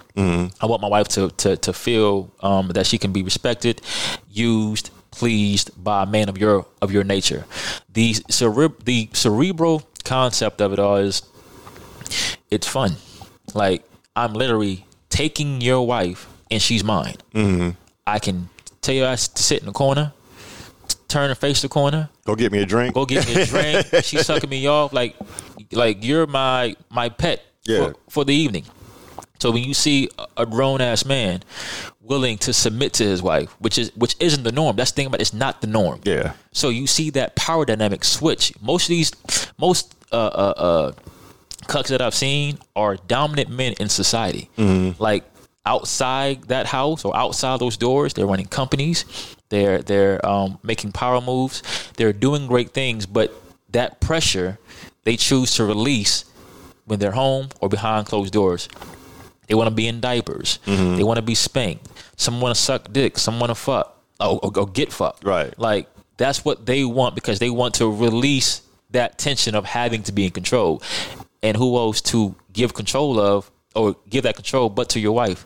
[0.61, 3.81] I want my wife to to to feel um, that she can be respected,
[4.29, 7.45] used, pleased by a man of your of your nature.
[7.93, 11.21] The cere- the cerebral concept of it all is
[12.51, 12.95] it's fun.
[13.53, 13.83] Like
[14.15, 17.15] I'm literally taking your wife and she's mine.
[17.33, 17.69] Mm-hmm.
[18.07, 18.49] I can
[18.81, 20.13] tell you to sit in the corner,
[21.07, 22.93] turn and face the corner, Go get me a drink.
[22.93, 23.87] go get me a drink.
[24.03, 25.15] she's sucking me off like
[25.71, 27.79] like you're my my pet Yeah.
[27.87, 28.65] for, for the evening.
[29.39, 31.41] So when you see a- grown ass man
[32.01, 34.75] willing to submit to his wife, which is which isn't the norm.
[34.75, 36.01] That's the thing about it, it's not the norm.
[36.03, 36.33] Yeah.
[36.51, 38.51] So you see that power dynamic switch.
[38.61, 39.11] Most of these,
[39.57, 40.91] most uh, uh, uh,
[41.63, 44.49] cucks that I've seen are dominant men in society.
[44.99, 45.23] Like
[45.65, 49.05] outside that house or outside those doors, they're running companies.
[49.49, 51.61] They're they're um, making power moves.
[51.95, 53.33] They're doing great things, but
[53.71, 54.57] that pressure
[55.03, 56.25] they choose to release
[56.85, 58.67] when they're home or behind closed doors.
[59.49, 60.59] They want to be in diapers.
[60.65, 60.95] Mm-hmm.
[60.95, 61.87] They want to be spanked.
[62.15, 63.17] Some want to suck dick.
[63.17, 65.23] Some want to fuck or, or, or get fucked.
[65.25, 65.57] Right.
[65.59, 70.11] Like that's what they want because they want to release that tension of having to
[70.11, 70.81] be in control.
[71.41, 75.45] And who else to give control of or give that control but to your wife?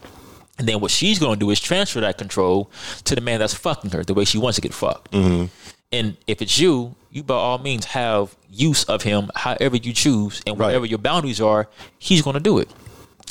[0.60, 2.70] And then what she's going to do is transfer that control
[3.06, 5.12] to the man that's fucking her the way she wants to get fucked.
[5.12, 5.46] Mm-hmm.
[5.92, 10.42] And if it's you, you by all means have use of him however you choose
[10.46, 10.68] and Right.
[10.68, 12.70] whatever your boundaries are, he's going to do it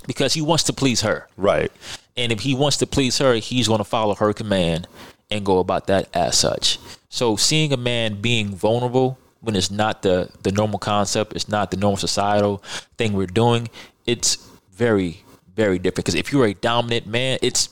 [0.07, 1.29] because he wants to please her.
[1.37, 1.73] Right.
[2.17, 4.87] And if he wants to please her, he's going to follow her command
[5.31, 6.79] and go about that as such.
[7.09, 11.71] So seeing a man being vulnerable when it's not the the normal concept, it's not
[11.71, 12.63] the normal societal
[12.97, 13.69] thing we're doing,
[14.07, 14.37] it's
[14.73, 17.69] very very different because if you're a dominant man, it's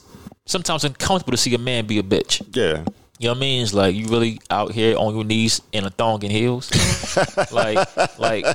[0.46, 2.44] sometimes uncomfortable to see a man be a bitch.
[2.54, 2.84] Yeah.
[3.20, 3.62] You know what I mean?
[3.62, 6.70] It's like you really out here on your knees in a thong and heels.
[7.52, 8.46] like, like,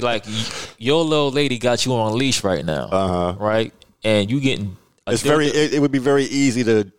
[0.00, 0.24] like
[0.78, 3.36] your little lady got you on a leash right now, uh-huh.
[3.38, 3.72] right?
[4.02, 5.46] And you getting It's very.
[5.46, 6.90] It, it would be very easy to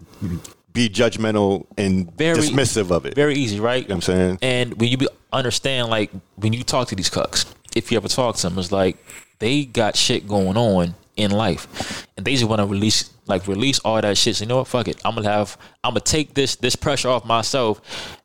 [0.71, 3.13] be judgmental and Very- dismissive of it.
[3.13, 3.83] very easy, right?
[3.83, 4.39] You know what I'm saying?
[4.41, 7.45] And when you be, understand, like when you talk to these cucks,
[7.75, 8.95] if you ever talk to them, it's like
[9.39, 13.79] they got shit going on in life, and they just want to release, like release
[13.79, 14.35] all that shit.
[14.35, 14.67] So you know what?
[14.67, 14.99] Fuck it.
[15.05, 17.81] I'm gonna have, I'm gonna take this this pressure off myself,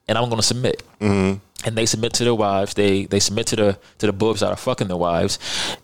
[0.09, 0.83] and I'm gonna submit.
[1.01, 1.39] Mm-hmm.
[1.65, 2.75] And they submit to their wives.
[2.75, 5.39] They they submit to the to the boobs that are fucking their wives,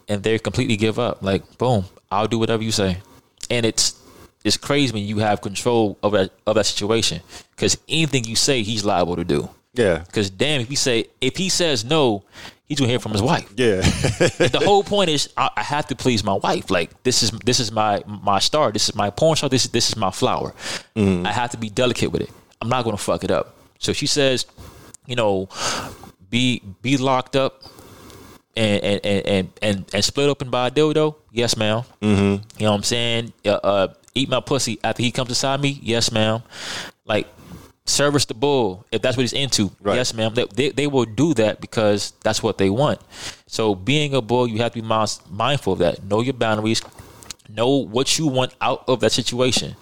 [0.09, 1.23] and they completely give up.
[1.23, 2.99] Like boom, I'll do whatever you say,
[3.51, 3.95] and it's
[4.45, 7.21] it's crazy when you have control of that of that situation
[7.51, 9.49] because anything you say, he's liable to do.
[9.75, 9.99] Yeah.
[9.99, 12.25] Because damn, if he say if he says no,
[12.73, 13.53] he's gonna hear from his wife.
[13.55, 13.81] Yeah.
[13.81, 16.71] the whole point is I, I have to please my wife.
[16.71, 18.73] Like this is this is my my star.
[18.73, 19.51] This is my porn star.
[19.51, 20.55] This is this is my flower.
[20.97, 22.31] I have to be delicate with it.
[22.63, 23.55] I'm not gonna fuck it up.
[23.79, 24.47] So she says,
[25.07, 25.51] you know,
[26.31, 27.63] be be locked up
[28.57, 31.17] and and and and, and, and split open by a dildo.
[31.31, 31.83] Yes, ma'am.
[32.01, 32.23] Mm-hmm.
[32.59, 33.33] You know what I'm saying?
[33.45, 35.79] Uh, uh, eat my pussy after he comes inside me.
[35.83, 36.43] Yes, ma'am.
[37.05, 37.27] Like
[37.85, 39.71] service the bull if that's what he's into.
[39.81, 39.97] Right.
[39.97, 40.35] Yes, ma'am.
[40.35, 43.01] They, they they will do that because that's what they want.
[43.47, 46.05] So being a bull, you have to be mind- mindful of that.
[46.05, 46.83] Know your boundaries.
[47.49, 49.77] Know what you want out of that situation.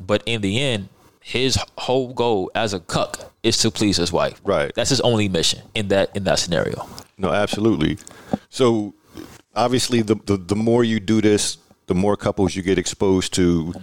[0.00, 0.88] But in the end,
[1.20, 4.40] his whole goal as a cuck is to please his wife.
[4.44, 4.72] Right.
[4.74, 6.86] That's his only mission in that in that scenario.
[7.18, 7.98] No, absolutely.
[8.48, 8.94] So
[9.54, 13.74] obviously the, the the more you do this, the more couples you get exposed to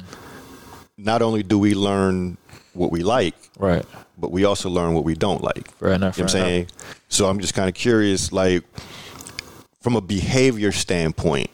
[0.98, 2.38] not only do we learn
[2.80, 3.86] what we like, Right.
[4.18, 5.70] but we also learn what we don't like.
[5.82, 5.82] Enough.
[5.82, 6.68] You know what I'm saying?
[7.10, 8.64] So I'm just kind of curious, like,
[9.82, 11.50] from a behavior standpoint,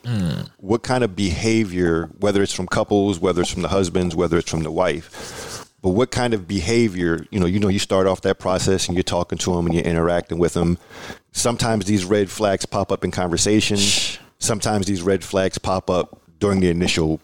[0.57, 4.49] what kind of behavior, whether it's from couples, whether it's from the husbands, whether it's
[4.49, 8.21] from the wife, but what kind of behavior, you know, you know, you start off
[8.21, 10.77] that process and you're talking to them and you're interacting with them.
[11.31, 13.77] Sometimes these red flags pop up in conversation.
[14.39, 17.19] Sometimes these red flags pop up during the initial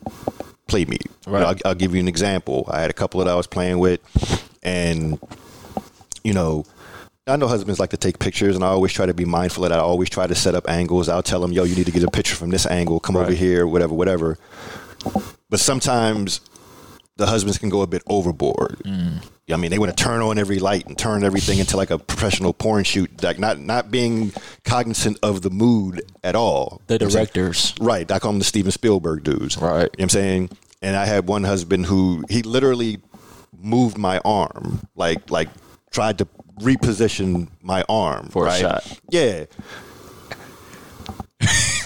[0.68, 0.98] play know,
[1.28, 1.44] Right.
[1.44, 2.66] I'll, I'll give you an example.
[2.72, 4.00] I had a couple that I was playing with,
[4.64, 5.20] and
[6.24, 6.66] you know,
[7.28, 9.70] I know husbands like to take pictures, and I always try to be mindful of
[9.70, 9.80] that.
[9.80, 11.10] I always try to set up angles.
[11.10, 13.00] I'll tell them, "Yo, you need to get a picture from this angle.
[13.00, 14.38] Come over here, whatever, whatever."
[15.50, 16.42] But sometimes
[17.18, 18.82] the husbands can go a bit overboard.
[18.86, 19.24] Mm.
[19.52, 22.00] I mean, they want to turn on every light and turn everything into like a
[22.00, 24.32] professional porn shoot, like not not being
[24.72, 26.82] cognizant of the mood at all.
[26.88, 27.26] The You know what I'm saying?
[27.26, 27.74] directors.
[27.82, 28.10] Right.
[28.12, 29.58] I call them the Steven Spielberg dudes.
[29.58, 29.68] Right.
[29.68, 30.50] You know what I'm saying?
[30.82, 33.00] And I had one husband who he literally
[33.62, 35.50] moved my arm, like like
[35.92, 36.28] tried to
[36.62, 39.00] reposition my arm For a shot.
[39.10, 39.46] Yeah.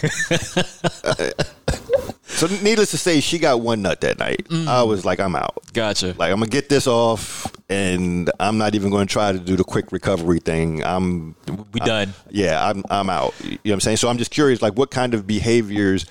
[2.23, 4.45] so needless to say, she got one nut that night.
[4.49, 4.67] Mm.
[4.67, 5.63] I was like, I'm out.
[5.73, 6.15] Gotcha.
[6.17, 9.63] Like I'm gonna get this off, and I'm not even gonna try to do the
[9.63, 10.83] quick recovery thing.
[10.83, 11.35] I'm
[11.73, 12.13] we done.
[12.29, 13.33] yeah, I'm I'm out.
[13.41, 13.97] You know what I'm saying?
[13.97, 16.05] So I'm just curious, like, what kind of behaviors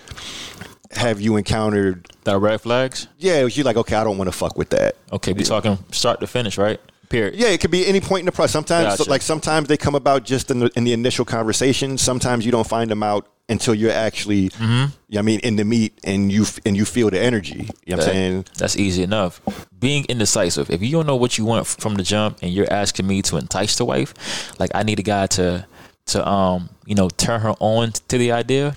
[0.93, 2.09] have you encountered?
[2.25, 3.09] That red flags.
[3.19, 4.97] Yeah, you're like, okay, I don't want to fuck with that.
[5.13, 6.81] Okay, we talking start to finish, right?
[7.09, 7.35] Period.
[7.35, 8.53] Yeah, it could be any point in the process.
[8.53, 9.11] Sometimes, Gotcha.
[9.11, 11.99] like, sometimes they come about just in the, in the initial conversation.
[11.99, 15.19] Sometimes you don't find them out until you're actually, Mm-hmm.
[15.19, 17.69] I mean, in the meat and you and you feel the energy.
[17.87, 18.45] You know what I'm saying?
[18.59, 19.41] That's easy enough.
[19.79, 20.71] Being indecisive.
[20.71, 23.37] If you don't know what you want from the jump, and you're asking me to
[23.37, 25.67] entice the wife, like I need a guy to
[26.07, 28.75] to um you know turn her on to the idea.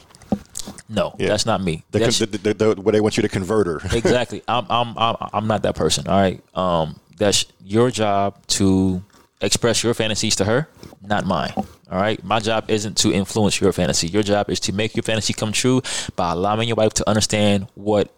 [0.90, 1.30] No, Yeah.
[1.30, 1.84] that's not me.
[1.92, 3.80] The, That's- the, the, the, where they want you to convert her.
[3.98, 4.44] exactly.
[4.48, 6.08] I'm, I'm I'm I'm not that person.
[6.08, 6.42] All right.
[6.56, 9.02] Um, that's your job to
[9.42, 10.68] express your fantasies to her.
[11.02, 11.54] not mine.
[11.56, 11.66] All
[12.02, 12.22] right.
[12.24, 14.08] My job isn't to influence your fantasy.
[14.08, 15.82] Your job is to make your fantasy come true
[16.16, 18.14] by allowing your wife to understand what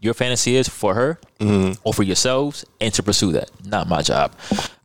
[0.00, 1.20] your fantasy is for her
[1.84, 3.50] or for yourselves and to pursue that.
[3.64, 4.32] Not my job.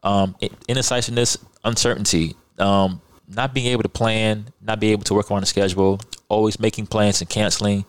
[0.04, 0.36] Um,
[0.68, 5.46] indecisiveness, uncertainty, um, not being able to plan, not being able to work on a
[5.46, 7.86] schedule, always making plans and canceling.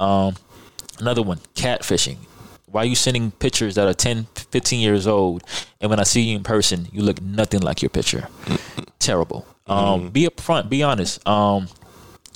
[0.00, 0.36] Um,
[0.98, 2.16] another one, catfishing.
[2.72, 5.44] Why are you sending pictures that are 10, 15 years old,
[5.80, 8.28] and when I see you in person, you look nothing like your picture?
[8.98, 9.46] Terrible.
[9.66, 10.68] Um, Be upfront.
[10.68, 11.26] Be honest.
[11.28, 11.68] Um,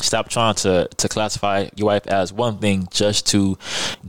[0.00, 3.56] stop trying to to classify your wife as one thing just to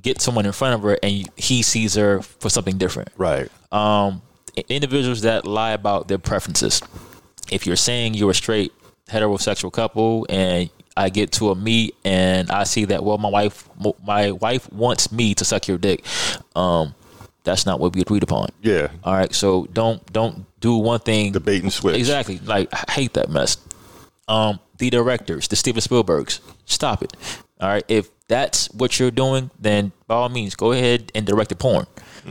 [0.01, 3.49] get someone in front of her, and he sees her for something different Right.
[3.71, 4.21] um,
[4.69, 6.81] individuals that lie about their preferences.
[7.49, 8.73] If you're saying you're a straight
[9.09, 13.69] heterosexual couple and I get to a meet and I see that well my wife
[14.05, 16.03] my wife wants me to suck your dick,
[16.55, 16.95] um,
[17.43, 18.49] that's not what we agreed upon.
[18.61, 18.89] Yeah.
[19.03, 21.31] All right, so don't don't do one thing.
[21.31, 21.95] The bait and switch.
[21.95, 22.39] Exactly.
[22.39, 23.57] Like I hate that mess.
[24.27, 27.13] Um, the directors, the Steven Spielbergs, stop it.
[27.61, 27.85] All right.
[27.87, 31.87] If that's what you're doing, then by all means, go ahead and direct the porn.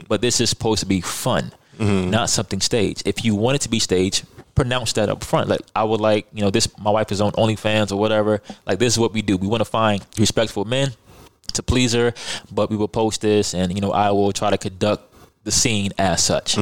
[0.08, 3.06] But this is supposed to be fun, not something staged.
[3.08, 4.26] If you want it to be staged,
[4.56, 5.48] pronounce that up front.
[5.48, 8.42] Like I would like, you know, this my wife is on OnlyFans or whatever.
[8.66, 9.36] Like this is what we do.
[9.36, 10.90] We want to find respectful men
[11.52, 12.12] to please her,
[12.50, 15.04] but we will post this and you know, I will try to conduct
[15.44, 16.56] the scene as such.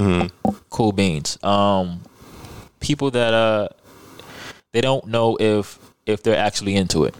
[0.69, 1.39] Cool beans.
[1.43, 2.03] Um
[2.81, 3.69] people that uh
[4.73, 7.15] they don't know if if they're actually into it.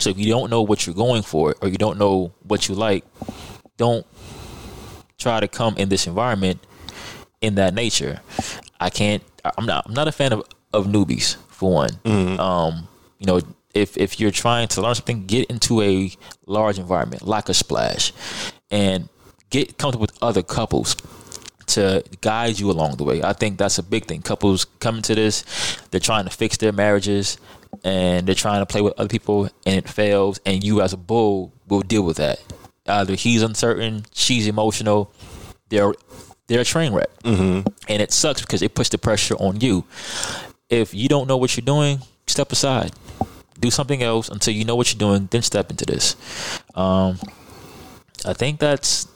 [0.00, 2.74] So if you don't know what you're going for or you don't know what you
[2.74, 3.04] like,
[3.76, 4.06] don't
[5.18, 6.60] try to come in this environment
[7.40, 8.20] in that nature.
[8.80, 9.22] I can't
[9.56, 11.90] I'm not I'm not a fan of, of newbies for one.
[12.40, 13.40] Um, you know,
[13.74, 16.10] if if you're trying to learn something, get into a
[16.46, 18.12] large environment like a splash
[18.70, 19.08] and
[19.50, 20.96] get comfortable with other couples
[21.66, 23.22] to guide you along the way.
[23.22, 24.22] I think that's a big thing.
[24.22, 25.44] Couples coming to this,
[25.90, 27.38] they're trying to fix their marriages
[27.84, 30.96] and they're trying to play with other people and it fails and you as a
[30.96, 32.42] bull will deal with that.
[32.86, 35.12] Either he's uncertain, she's emotional,
[35.68, 35.92] they're
[36.48, 37.10] they're a train wreck.
[37.22, 37.68] Mm-hmm.
[37.88, 39.84] And it sucks because it puts the pressure on you.
[40.68, 42.92] If you don't know what you're doing, step aside.
[43.60, 46.16] Do something else until you know what you're doing, then step into this.
[46.74, 47.18] Um,
[48.24, 49.06] I think that's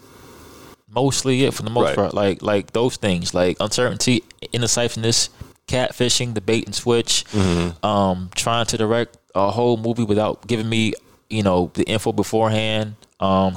[0.88, 1.96] mostly it for the most Right.
[1.96, 2.14] part.
[2.14, 5.30] Like like those things, like uncertainty, indecisiveness,
[5.68, 7.24] catfishing, the bait and switch,
[7.82, 10.92] um, trying to direct a whole movie without giving me,
[11.30, 13.54] you know, the info beforehand, um,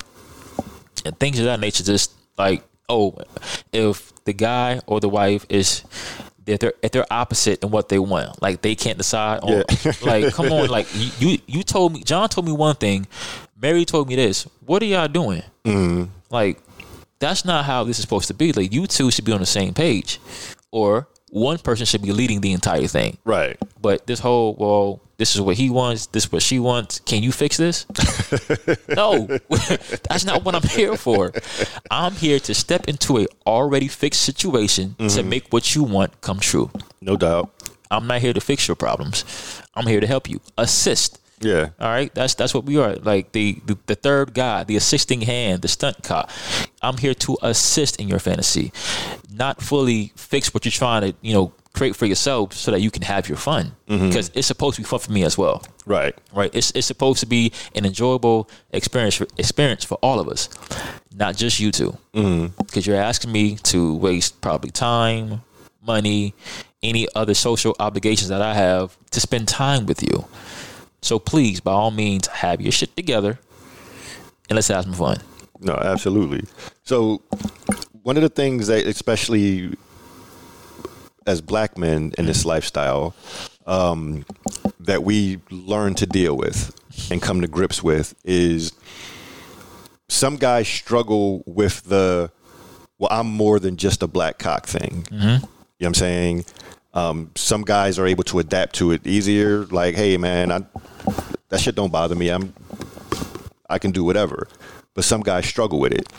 [1.03, 1.83] and things of that nature.
[1.83, 3.15] Just like oh,
[3.71, 5.83] if the guy or the wife is.
[6.47, 9.91] If they're if they're opposite in what they want, like they can't decide on, Yeah.
[10.03, 13.07] like come on, like you, you you told me, John told me one thing,
[13.59, 14.43] Mary told me this.
[14.63, 15.41] What are y'all doing?
[15.63, 16.03] Mm-hmm.
[16.29, 16.59] Like,
[17.17, 18.53] that's not how this is supposed to be.
[18.53, 20.19] Like, you two should be on the same page,
[20.69, 23.17] or one person should be leading the entire thing.
[23.25, 23.57] Right.
[23.81, 26.99] But this whole, well, this is what he wants, this is what she wants.
[26.99, 27.85] Can you fix this?
[28.89, 29.25] no,
[30.09, 31.31] that's not what I'm here for.
[31.89, 35.29] I'm here to step into a already fixed situation to mm-hmm.
[35.29, 36.71] make what you want come true.
[37.01, 37.51] No doubt.
[37.89, 39.23] I'm not here to fix your problems.
[39.75, 41.19] I'm here to help you, assist.
[41.39, 41.69] Yeah.
[41.79, 42.95] All right, that's that's what we are.
[42.95, 46.29] Like the, the the third guy, the assisting hand, the stunt cop.
[46.81, 48.71] I'm here to assist in your fantasy,
[49.31, 52.89] not fully fix what you're trying to you know create for yourself, so that you
[52.89, 53.73] can have your fun.
[53.87, 54.07] Mm-hmm.
[54.07, 55.63] Because it's supposed to be fun for me as well.
[55.85, 56.15] Right.
[56.33, 56.49] Right?
[56.53, 60.49] It's it's supposed to be an enjoyable experience for, experience for all of us,
[61.13, 62.63] not just you 2 mm-hmm.
[62.63, 65.41] Because you're asking me to waste probably time,
[65.85, 66.33] money,
[66.81, 70.25] any other social obligations that I have to spend time with you.
[71.05, 73.37] So please, by all means, have your shit together
[74.49, 75.19] and let's have some fun.
[75.59, 76.45] No, absolutely.
[76.81, 77.21] So,
[78.01, 79.75] one of the things that, especially
[81.27, 83.13] as black men in this lifestyle,
[83.67, 84.25] um,
[84.79, 86.75] that we learn to deal with
[87.11, 88.73] and come to grips with is
[90.09, 92.31] some guys struggle with the,
[92.97, 95.05] well, I'm more than just a black cock thing.
[95.11, 95.39] You know
[95.77, 96.45] what I'm saying?
[96.95, 99.65] Um, some guys are able to adapt to it easier.
[99.65, 100.63] Like, hey, man, I,
[101.49, 102.29] that shit don't bother me.
[102.29, 102.53] I'm
[103.69, 104.47] I can do whatever.
[104.93, 106.11] But some guys struggle with it.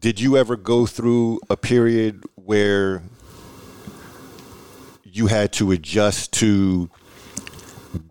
[0.00, 3.02] Did you ever go through a period where
[5.02, 6.88] you had to adjust to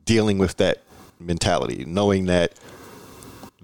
[0.04, 0.84] dealing with that
[1.20, 2.54] mentality, knowing that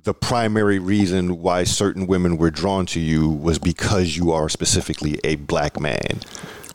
[0.03, 5.19] the primary reason why certain women were drawn to you was because you are specifically
[5.23, 6.21] a black man?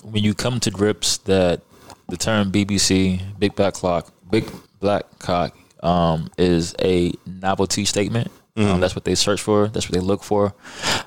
[0.02, 1.62] When you come to grips that
[2.08, 8.30] the term BBC, big black clock, big black cock, um, is a novelty statement.
[8.56, 9.68] Um, that's what they search for.
[9.68, 10.52] That's what they look for.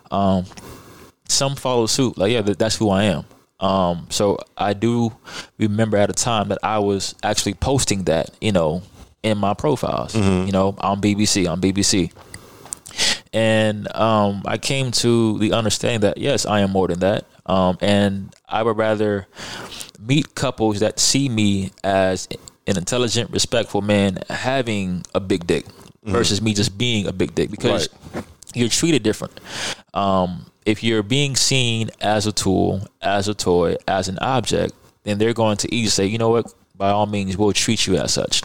[0.10, 0.46] Um,
[1.28, 2.18] some follow suit.
[2.18, 3.26] Like, yeah, that's who I am.
[3.60, 5.12] Um, so I do
[5.58, 8.82] remember at a time that I was actually posting that, you know,
[9.22, 12.12] in my profiles, you know, on BBC, on BBC.
[13.34, 17.78] And um, I came to the understanding that yes, I am more than that, um,
[17.82, 19.28] and I would rather
[20.00, 22.28] meet couples that see me as
[22.72, 25.66] an intelligent, respectful man having a big dick
[26.04, 27.90] versus me just being a big dick because
[28.56, 29.40] you're treated different.
[29.94, 35.18] Um, if you're being seen as a tool, as a toy, as an object, then
[35.18, 38.14] they're going to easily say, you know what, by all means, we'll treat you as
[38.14, 38.42] such.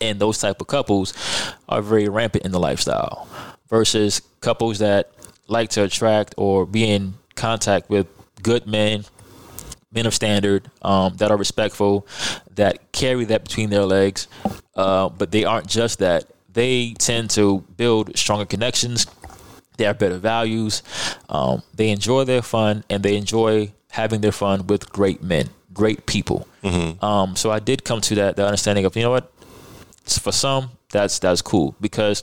[0.00, 1.14] And those type of couples
[1.68, 3.28] are very rampant in the lifestyle
[3.68, 5.10] versus couples that
[5.48, 8.06] like to attract or be in contact with
[8.42, 9.04] good men,
[9.92, 12.06] men of standard, um, that are respectful,
[12.54, 14.28] that carry that between their legs,
[14.74, 16.24] uh, but they aren't just that.
[16.52, 19.06] They tend to build stronger connections.
[19.76, 20.82] They have better values.
[21.28, 26.06] Um, they enjoy their fun and they enjoy having their fun with great men, great
[26.06, 26.48] people.
[27.04, 29.30] Um, so I did come to that the understanding of you know what,
[30.06, 32.22] for some that's that's cool because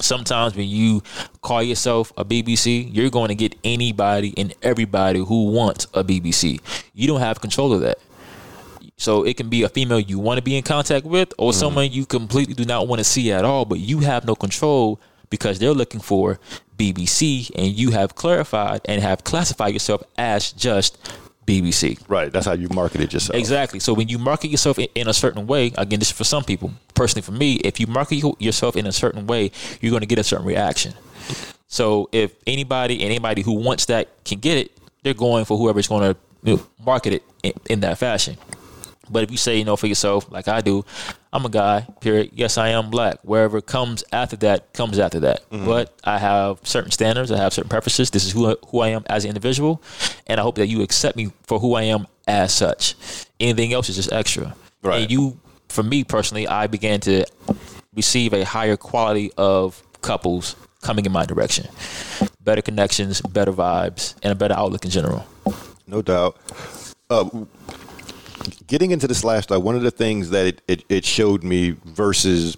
[0.00, 1.02] sometimes when you
[1.40, 6.60] call yourself a BBC, you're going to get anybody and everybody who wants a BBC.
[6.92, 7.98] You don't have control of that.
[8.96, 11.58] So it can be a female you want to be in contact with or mm-hmm.
[11.58, 15.00] someone you completely do not want to see at all, but you have no control
[15.30, 16.38] because they're looking for
[16.76, 20.98] BBC and you have clarified and have classified yourself as just
[21.46, 21.98] BBC.
[22.08, 22.32] Right.
[22.32, 23.38] That's how you marketed yourself.
[23.38, 23.80] Exactly.
[23.80, 26.44] So when you market yourself in, in a certain way, again, this is for some
[26.44, 26.72] people.
[26.94, 30.18] Personally, for me, if you market yourself in a certain way, you're going to get
[30.18, 30.94] a certain reaction.
[31.68, 36.14] So if anybody, anybody who wants that can get it, they're going for whoever's going
[36.44, 38.36] to market it in, in that fashion.
[39.10, 40.84] But if you say, you know, for yourself, like I do,
[41.32, 42.30] I'm a guy, period.
[42.34, 43.18] Yes, I am black.
[43.22, 45.44] Wherever comes after that, comes after that.
[45.50, 47.30] But I have certain standards.
[47.30, 48.10] I have certain preferences.
[48.10, 49.82] This is who I, who I am as an individual.
[50.26, 52.94] And I hope that you accept me for who I am as such.
[53.40, 54.54] Anything else is just extra.
[54.82, 55.02] Right.
[55.02, 55.38] And you,
[55.68, 57.24] for me personally, I began to
[57.94, 61.66] receive a higher quality of couples coming in my direction.
[62.42, 65.26] Better connections, better vibes, and a better outlook in general.
[65.86, 66.36] No doubt.
[67.10, 67.28] Uh,
[68.66, 72.56] getting into this lifestyle, one of the things that it, it, it showed me versus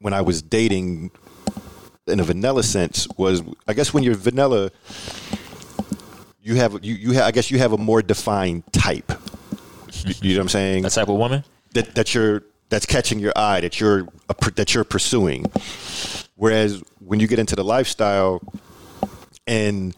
[0.00, 1.10] when I was dating
[2.06, 4.70] in a vanilla sense was, I guess, when you're vanilla,
[6.42, 9.12] you have you you have, I guess you have a more defined type.
[10.04, 10.82] You, you know what I'm saying?
[10.82, 11.42] That type of woman?
[11.76, 15.46] that that you're that's catching your eye that you're a, that you're pursuing.
[16.34, 18.42] Whereas when you get into the lifestyle
[19.46, 19.94] and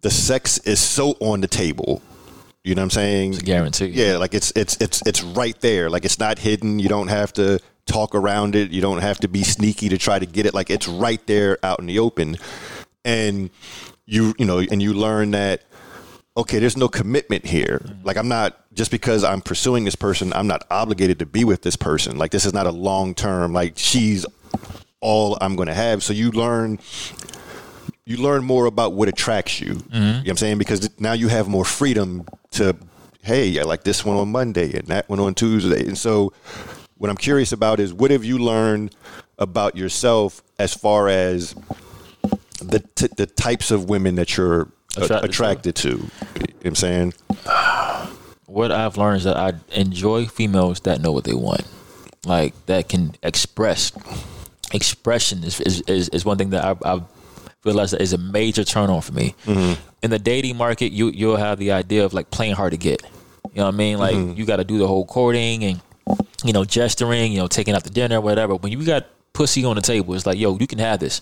[0.00, 2.00] the sex is so on the table,
[2.66, 3.34] you know what I'm saying?
[3.34, 3.86] It's a guarantee.
[3.86, 5.88] Yeah, like it's it's it's it's right there.
[5.88, 6.80] Like it's not hidden.
[6.80, 8.72] You don't have to talk around it.
[8.72, 10.52] You don't have to be sneaky to try to get it.
[10.52, 12.38] Like it's right there out in the open.
[13.04, 13.50] And
[14.04, 15.62] you you know, and you learn that
[16.36, 17.80] okay, there's no commitment here.
[18.02, 21.62] Like I'm not just because I'm pursuing this person, I'm not obligated to be with
[21.62, 22.18] this person.
[22.18, 24.26] Like this is not a long term like she's
[25.00, 26.02] all I'm going to have.
[26.02, 26.80] So you learn
[28.06, 29.74] you learn more about what attracts you.
[29.74, 29.94] Mm-hmm.
[29.94, 30.58] You know what I'm saying?
[30.58, 32.76] Because now you have more freedom to
[33.22, 35.84] hey, I like this one on Monday and that one on Tuesday.
[35.84, 36.32] And so
[36.96, 38.94] what I'm curious about is what have you learned
[39.36, 41.56] about yourself as far as
[42.62, 45.82] the t- the types of women that you're a- Attracted to.
[45.82, 45.96] to.
[45.98, 46.06] You know
[46.62, 47.14] what I'm saying?
[48.46, 51.64] what I've learned is that I enjoy females that know what they want,
[52.24, 53.92] like that can express.
[54.72, 57.02] Expression is is, is, is one thing that I, I've
[57.66, 59.34] realized that is a major turn on for me.
[60.02, 63.02] In the dating market, you you'll have the idea of like playing hard to get.
[63.52, 63.98] You know what I mean?
[63.98, 65.80] Like you got to do the whole courting and
[66.44, 68.54] you know gesturing, you know taking out the dinner, whatever.
[68.54, 71.20] When you got pussy on the table, it's like yo, you can have this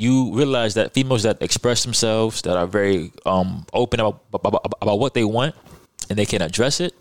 [0.00, 4.98] you realize that females that express themselves, that are very um, open about, about about
[4.98, 5.54] what they want,
[6.08, 6.94] and they can address it,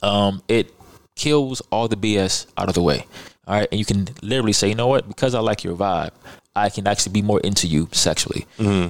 [0.00, 0.72] um, it
[1.16, 3.04] kills all the BS out of the way.
[3.48, 5.08] All right, and you can literally say, you know what?
[5.08, 6.12] Because I like your vibe,
[6.60, 8.46] I can actually be more into you sexually.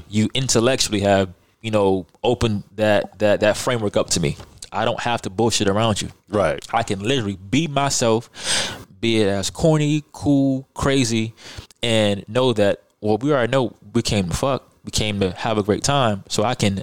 [0.09, 4.37] You intellectually have you know opened that that that framework up to me.
[4.73, 6.09] I don't have to bullshit around you.
[6.29, 6.65] Right.
[6.73, 8.31] I can literally be myself,
[9.01, 11.35] be it as corny, cool, crazy,
[11.83, 15.59] and know that well, we already know we came to fuck, we came to have
[15.59, 16.83] a great time, so I can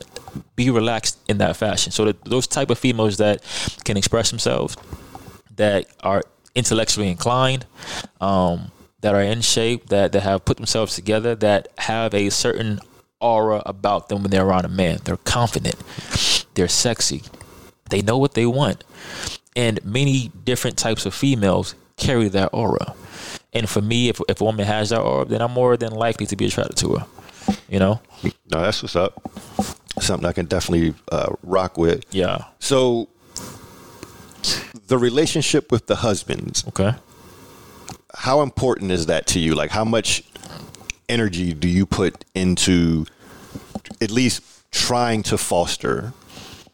[0.56, 1.92] be relaxed in that fashion.
[1.92, 3.42] So that those type of females that
[3.86, 4.76] can express themselves,
[5.56, 6.24] that are
[6.56, 7.66] intellectually inclined,
[8.20, 8.72] um,
[9.02, 12.80] that are in shape, that that have put themselves together, that have a certain
[13.20, 15.00] aura about them when they're around a man.
[15.04, 15.76] They're confident,
[16.56, 17.24] they're sexy,
[17.90, 18.84] they know what they want,
[19.56, 22.94] and many different types of females carry that aura.
[23.54, 26.26] And for me, if if a woman has that aura, then I'm more than likely
[26.28, 27.06] to be attracted to her.
[27.70, 28.02] You know,
[28.52, 29.14] No, that's what's up.
[30.02, 32.04] something I can definitely uh, rock with.
[32.12, 32.44] Yeah.
[32.60, 33.08] So,
[34.88, 36.94] the relationship with the husbands, Okay.
[38.18, 39.54] How important is that to you?
[39.56, 40.24] Like, how much
[41.08, 43.06] energy do you put into
[44.02, 44.42] at least
[44.72, 46.14] trying to foster?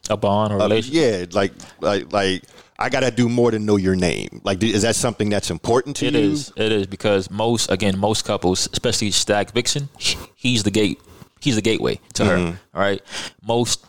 [0.10, 1.30] A bond or Uh, relationship.
[1.32, 2.44] yeah, like, like, like,
[2.80, 4.42] I gotta do more than know your name.
[4.44, 6.20] Like, is that something that's important to It you?
[6.20, 6.52] It is.
[6.58, 9.88] It is because most again most couples, especially Stag Vixen,
[10.36, 11.00] he's the gate.
[11.40, 12.38] He's the gateway to her.
[12.74, 13.02] All right.
[13.46, 13.86] Most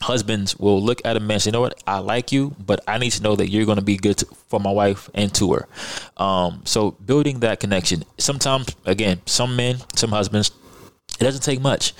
[0.00, 1.82] husbands will look at a man and say, "You know what?
[1.86, 4.26] I like you, but I need to know that you're going to be good to,
[4.48, 5.68] for my wife and to her."
[6.16, 8.04] Um, so building that connection.
[8.18, 10.50] Sometimes, again, some men, some husbands,
[11.18, 11.94] it doesn't take much.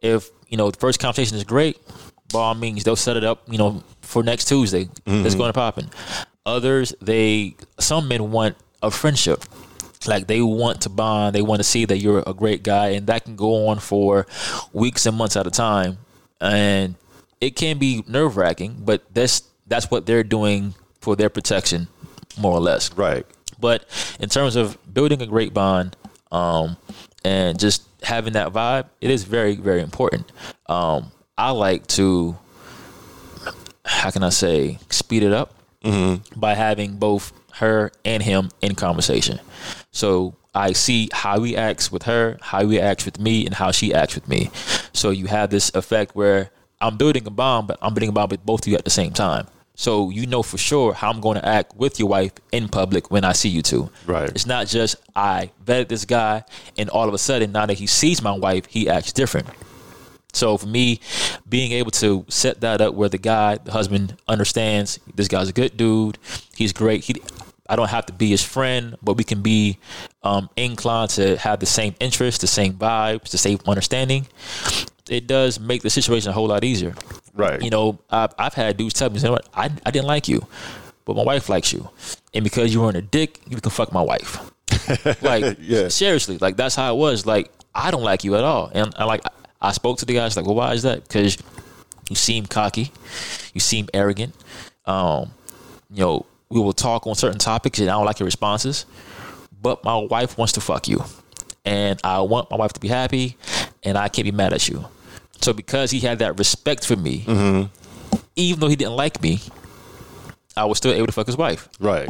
[0.00, 1.78] If you know the first conversation is great,
[2.32, 3.42] by all means, they'll set it up.
[3.50, 5.90] You know, for next Tuesday, it's going to poppin'.
[6.44, 9.44] Others, they some men want a friendship.
[10.06, 13.06] Like they want to bond, they want to see that you're a great guy, and
[13.08, 14.26] that can go on for
[14.72, 15.98] weeks and months at a time,
[16.40, 16.94] and
[17.40, 18.82] it can be nerve wracking.
[18.84, 21.88] But that's that's what they're doing for their protection,
[22.38, 22.92] more or less.
[22.92, 23.26] Right.
[23.58, 23.84] But
[24.20, 25.96] in terms of building a great bond
[26.30, 26.76] um,
[27.24, 30.30] and just having that vibe, it is very, very important.
[30.66, 32.36] Um, I like to,
[33.84, 35.54] how can I say, speed it up
[36.34, 39.38] by having both her and him in conversation.
[39.92, 43.70] So I see how he acts with her, how he acts with me, and how
[43.70, 44.50] she acts with me.
[44.92, 48.30] So you have this effect where I'm building a bond, but I'm building a bond
[48.30, 49.46] with both of you at the same time.
[49.74, 53.10] So you know for sure how I'm going to act with your wife in public
[53.10, 53.90] when I see you two.
[54.06, 54.30] Right.
[54.30, 56.44] It's not just I vetted this guy,
[56.78, 59.48] and all of a sudden now that he sees my wife, he acts different.
[60.32, 61.00] So for me,
[61.48, 65.52] being able to set that up where the guy, the husband, understands this guy's a
[65.52, 66.18] good dude,
[66.54, 67.04] he's great.
[67.04, 67.14] He,
[67.68, 69.78] I don't have to be his friend, but we can be
[70.22, 74.26] um, inclined to have the same interests, the same vibes, the same understanding.
[75.08, 76.94] It does make the situation a whole lot easier.
[77.34, 77.62] Right.
[77.62, 80.26] You know, I've, I've had dudes tell me, you know what, I, I didn't like
[80.28, 80.46] you,
[81.04, 81.88] but my wife likes you.
[82.34, 84.38] And because you weren't a dick, you can fuck my wife.
[85.22, 85.88] like, Yeah.
[85.88, 87.24] seriously, like that's how it was.
[87.26, 88.70] Like, I don't like you at all.
[88.74, 89.22] And I like,
[89.60, 91.02] I spoke to the guys like, well, why is that?
[91.02, 91.38] Because
[92.08, 92.90] you seem cocky,
[93.54, 94.34] you seem arrogant.
[94.86, 95.32] Um,
[95.90, 98.86] you know, we will talk on certain topics and I don't like your responses,
[99.60, 101.04] but my wife wants to fuck you.
[101.64, 103.36] And I want my wife to be happy
[103.82, 104.86] and I can't be mad at you.
[105.40, 107.24] So because he had that respect for me,
[108.36, 109.40] even though he didn't like me,
[110.56, 111.68] I was still able to fuck his wife.
[111.80, 112.08] right.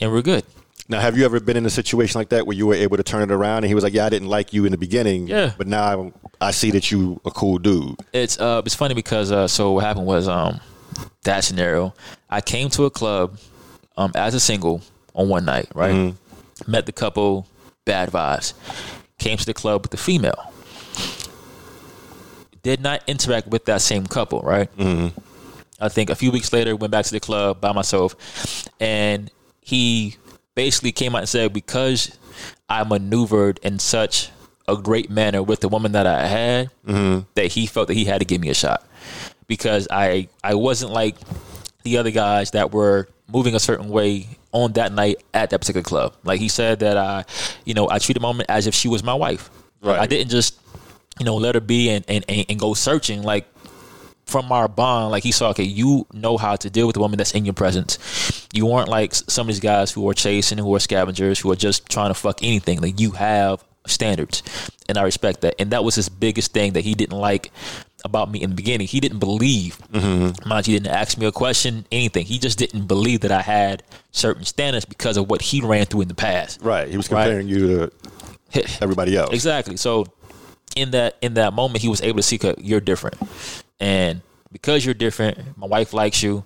[0.00, 0.44] And we're good.
[0.88, 3.02] Now, have you ever been in a situation like that where you were able to
[3.04, 5.28] turn it around and he was like, "Yeah, I didn't like you in the beginning,
[5.28, 5.52] Yeah.
[5.56, 9.30] but now I, I see that you a cool dude." It's uh it's funny because
[9.32, 10.60] uh so what happened was um
[11.22, 11.94] that scenario,
[12.28, 13.38] I came to a club
[13.96, 14.82] um as a single
[15.14, 16.12] on one night, right?
[16.66, 17.46] Met the couple,
[17.84, 18.52] bad vibes.
[19.18, 20.52] Came to the club with the female.
[22.64, 24.74] Did not interact with that same couple, right?
[24.76, 25.16] Mm-hmm.
[25.80, 30.16] I think a few weeks later went back to the club by myself and he
[30.56, 32.18] basically came out and said because
[32.68, 34.30] I maneuvered in such
[34.66, 37.20] a great manner with the woman that I had mm-hmm.
[37.34, 38.86] that he felt that he had to give me a shot
[39.46, 41.16] because I I wasn't like
[41.84, 45.82] the other guys that were moving a certain way on that night at that particular
[45.82, 46.14] club.
[46.24, 47.24] Like he said that I,
[47.64, 49.50] you know, I treated my woman as if she was my wife.
[49.82, 49.98] Right.
[49.98, 50.58] I didn't just,
[51.18, 53.46] you know, let her be and, and, and, go searching like
[54.26, 57.18] from our bond, like he saw, okay, you know how to deal with the woman
[57.18, 58.48] that's in your presence.
[58.52, 61.56] You aren't like some of these guys who are chasing, who are scavengers, who are
[61.56, 62.80] just trying to fuck anything.
[62.80, 64.42] Like you have standards,
[64.88, 65.54] and I respect that.
[65.58, 67.52] And that was his biggest thing that he didn't like
[68.04, 68.86] about me in the beginning.
[68.86, 69.78] He didn't believe.
[69.92, 70.48] Mm-hmm.
[70.48, 72.26] Mind you, he didn't ask me a question, anything.
[72.26, 76.02] He just didn't believe that I had certain standards because of what he ran through
[76.02, 76.60] in the past.
[76.62, 76.88] Right.
[76.88, 77.24] He was Right.
[77.24, 77.90] comparing you
[78.52, 79.32] to everybody else.
[79.32, 79.76] Exactly.
[79.76, 80.06] So
[80.76, 83.16] in that in that moment, he was able to see you're different,
[83.80, 84.20] and
[84.52, 86.44] because you're different, my wife likes you.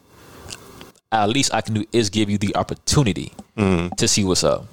[1.11, 3.33] At least I can do is give you the opportunity
[3.97, 4.67] to see what's up,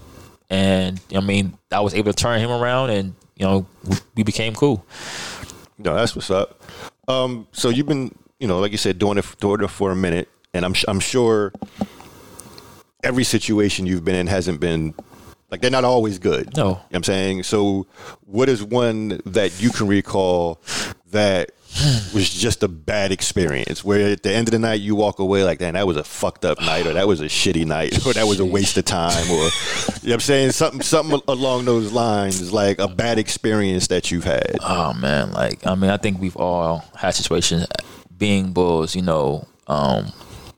[0.49, 3.65] and I mean I was able to turn him around, and you know
[4.15, 4.85] we became cool.
[5.77, 6.61] No, that's what's up.
[7.07, 9.95] Um, so you've been, you know, like you said, doing it, doing it for a
[9.95, 11.51] minute, and I'm, I'm sure
[13.03, 14.93] every situation you've been in hasn't been
[15.51, 16.55] like they're not always good.
[16.55, 16.63] No.
[16.63, 17.43] You know what I'm saying.
[17.43, 17.87] So,
[18.25, 20.59] what is one that you can recall
[21.11, 21.51] that
[22.13, 23.83] was just a bad experience?
[23.83, 26.03] Where at the end of the night you walk away like, "Damn, that was a
[26.03, 28.85] fucked up night," or "That was a shitty night," or "That was a waste of
[28.85, 29.49] time," or you know
[30.01, 34.57] what I'm saying something something along those lines, like a bad experience that you've had.
[34.61, 37.67] Oh man, like I mean, I think we've all had situations
[38.17, 38.95] being bulls.
[38.95, 40.11] You know, um,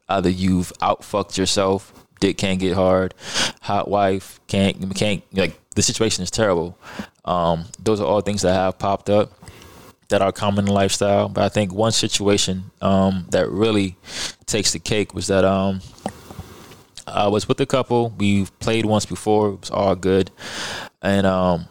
[0.07, 3.13] either you've outfucked yourself, dick can't get hard,
[3.61, 6.77] hot wife can't can't like the situation is terrible.
[7.25, 9.31] Um, those are all things that have popped up.
[10.09, 11.27] that are common in lifestyle.
[11.29, 13.97] But I think one situation um, that really
[14.45, 15.81] takes the cake was that um,
[17.05, 18.09] I was with a couple.
[18.17, 19.49] We played once before.
[19.49, 20.31] It was all good,
[21.01, 21.67] and um,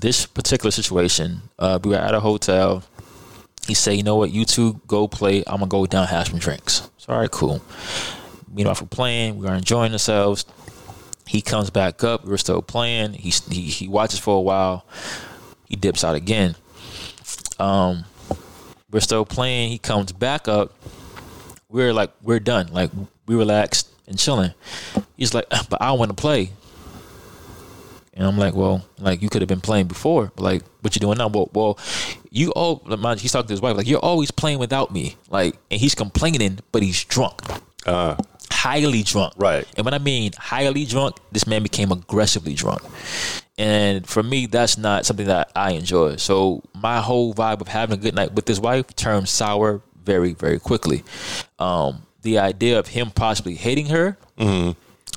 [0.00, 2.82] this particular situation, uh, we were at a hotel.
[3.66, 4.30] He said, "You know what?
[4.30, 5.42] You two go play.
[5.46, 7.62] I'm gonna go down have some drinks." So all right, cool.
[8.56, 9.36] Meanwhile, we're playing.
[9.36, 10.46] We are enjoying ourselves.
[11.26, 12.24] He comes back up.
[12.24, 13.12] We're still playing.
[13.12, 14.86] He he, he watches for a while.
[15.68, 16.56] He dips out again.
[17.58, 18.06] Um,
[18.90, 19.70] we're still playing.
[19.70, 20.72] He comes back up.
[21.68, 22.68] We're like we're done.
[22.72, 22.90] Like
[23.26, 24.54] we relaxed and chilling.
[25.18, 26.52] He's like, but I want to play.
[28.14, 31.00] And I'm like, well, like you could have been playing before, but like, what you
[31.00, 31.28] doing now?
[31.28, 31.78] Well, well,
[32.30, 32.82] you all.
[33.18, 36.60] He's talking to his wife, like you're always playing without me, like, and he's complaining,
[36.72, 37.42] but he's drunk,
[37.84, 38.16] Uh,
[38.50, 39.66] highly drunk, Right.
[39.76, 42.82] And when I mean highly drunk, this man became aggressively drunk,
[43.58, 46.16] and for me, that's not something that I enjoy.
[46.16, 50.34] So my whole vibe of having a good night with his wife turned sour very,
[50.34, 51.04] very quickly.
[51.58, 54.16] Um, the idea of him possibly hating her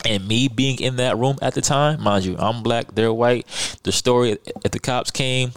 [0.06, 3.46] and me being in that room at the time, mind you, I'm black, they're white.
[3.84, 5.52] The story at the cops came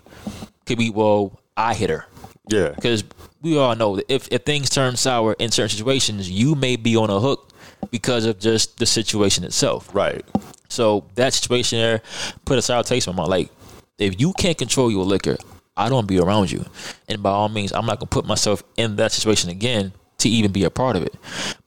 [0.66, 2.06] could be, well, I hit her.
[2.48, 2.70] yeah.
[2.70, 3.04] Because
[3.42, 6.96] we all know that if, if things turn sour in certain situations, you may be
[6.96, 7.51] on a hook
[7.90, 9.94] because of just the situation itself.
[9.94, 10.24] Right.
[10.68, 12.02] So that situation there
[12.44, 13.28] put a sour taste in my mouth.
[13.28, 13.50] Like,
[13.98, 15.36] if you can't control your liquor,
[15.76, 16.64] I don't be around you.
[17.08, 20.52] And by all means, I'm not gonna put myself in that situation again to even
[20.52, 21.14] be a part of it.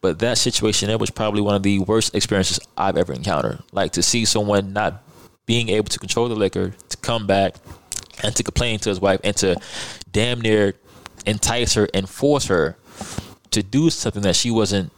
[0.02, 3.62] But that situation there was probably one of the worst experiences I've ever encountered.
[3.72, 5.04] Like to see someone not
[5.46, 7.56] being able to control the liquor, to come back
[8.24, 9.58] and to complain to his wife and to
[10.12, 10.74] damn near
[11.26, 12.78] entice her and force her
[13.52, 14.92] to do something that she wasn't,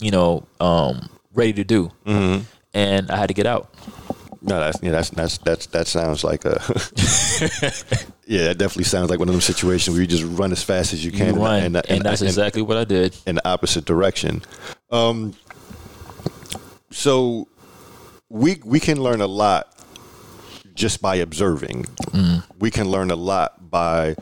[0.00, 1.90] you know, um, ready to do.
[2.06, 2.44] Mm-hmm.
[2.74, 3.74] And I had to get out.
[4.40, 6.52] No, that's yeah, that's that's that's that sounds like a
[8.26, 10.92] yeah, that definitely sounds like one of those situations where you just run as fast
[10.92, 13.16] as you You can, run, and, and, that's exactly what I did.
[13.26, 14.42] in the opposite direction.
[14.92, 15.34] Um,
[16.92, 17.48] so
[18.28, 19.74] we we can learn a lot
[20.74, 21.86] just by observing.
[22.58, 24.14] We can learn a lot by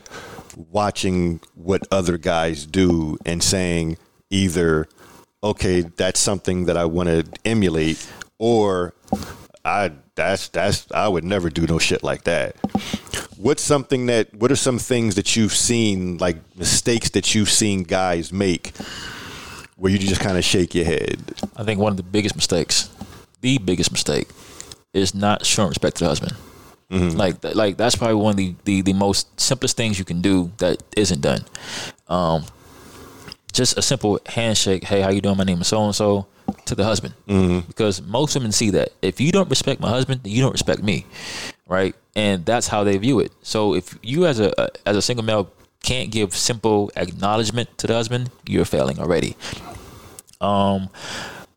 [0.71, 3.97] watching what other guys do and saying
[4.29, 4.87] either,
[5.51, 8.05] okay, that's something that I want to emulate,
[8.37, 8.93] or
[9.63, 12.55] I that's that's I would never do no shit like that.
[13.37, 17.83] What's something that what are some things that you've seen like mistakes that you've seen
[17.83, 18.75] guys make
[19.75, 21.21] where you just kind of shake your head?
[21.55, 22.89] I think one of the biggest mistakes,
[23.41, 24.29] the biggest mistake,
[24.93, 26.33] is not showing respect to the husband.
[26.89, 30.51] Like, like that's probably one of the, the, the most simplest things you can do
[30.57, 31.43] that isn't done.
[32.07, 32.45] Um,
[33.57, 34.83] just a simple handshake.
[34.85, 35.37] Hey, how you doing?
[35.37, 36.27] My name is so and so.
[36.67, 37.13] To the husband,
[37.67, 40.81] because most women see that if you don't respect my husband, then you don't respect
[40.81, 41.05] me,
[41.67, 41.93] right?
[42.15, 43.33] And that's how they view it.
[43.41, 44.53] So if you as a
[44.87, 45.51] as a single male
[45.83, 49.35] can't give simple acknowledgement to the husband, you're failing already
[50.41, 50.89] um,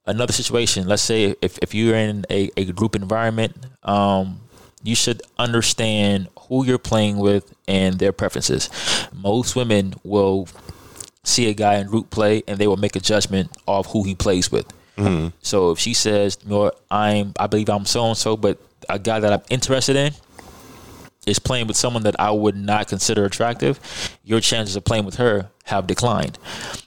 [0.06, 4.40] another situation let's say if, if you're in a, a group environment um,
[4.82, 8.70] you should understand who you're playing with and their preferences
[9.12, 10.48] most women will
[11.24, 14.14] see a guy in group play and they will make a judgment of who he
[14.14, 14.66] plays with
[14.96, 15.28] mm-hmm.
[15.42, 18.58] so if she says you know i'm i believe i'm so and so but
[18.88, 20.12] a guy that i'm interested in
[21.26, 23.78] is playing with someone that I would not consider attractive,
[24.24, 26.38] your chances of playing with her have declined.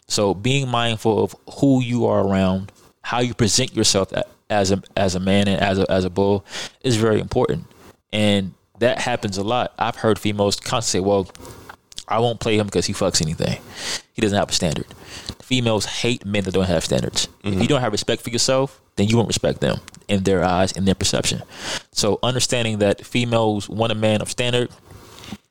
[0.07, 2.71] So being mindful of who you are around,
[3.01, 4.11] how you present yourself
[4.49, 6.45] as a as a man and as a as a bull
[6.83, 7.65] is very important.
[8.11, 9.73] And that happens a lot.
[9.77, 11.29] I've heard females constantly say, "Well,
[12.07, 13.61] I won't play him because he fucks anything.
[14.13, 14.85] He doesn't have a standard."
[15.41, 17.27] Females hate men that don't have standards.
[17.43, 20.71] If you don't have respect for yourself, then you won't respect them in their eyes,
[20.71, 21.41] in their perception.
[21.91, 24.69] So understanding that females want a man of standard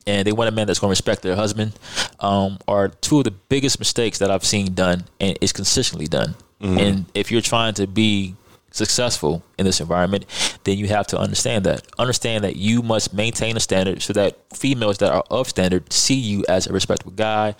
[0.07, 1.72] and they want a man that's going to respect their husband
[2.20, 6.34] um, are two of the biggest mistakes that I've seen done and is consistently done.
[6.78, 8.34] And if you're trying to be
[8.73, 10.27] successful in this environment,
[10.64, 11.87] then you have to understand that.
[11.99, 16.18] Understand that you must maintain a standard so that females that are of standard see
[16.18, 17.55] you as a respectable guy,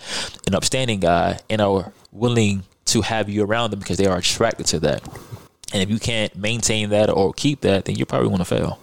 [0.47, 4.65] an upstanding guy, and are willing to have you around them because they are attracted
[4.67, 5.01] to that.
[5.73, 8.79] And if you can't maintain that or keep that, then you're probably going to fail.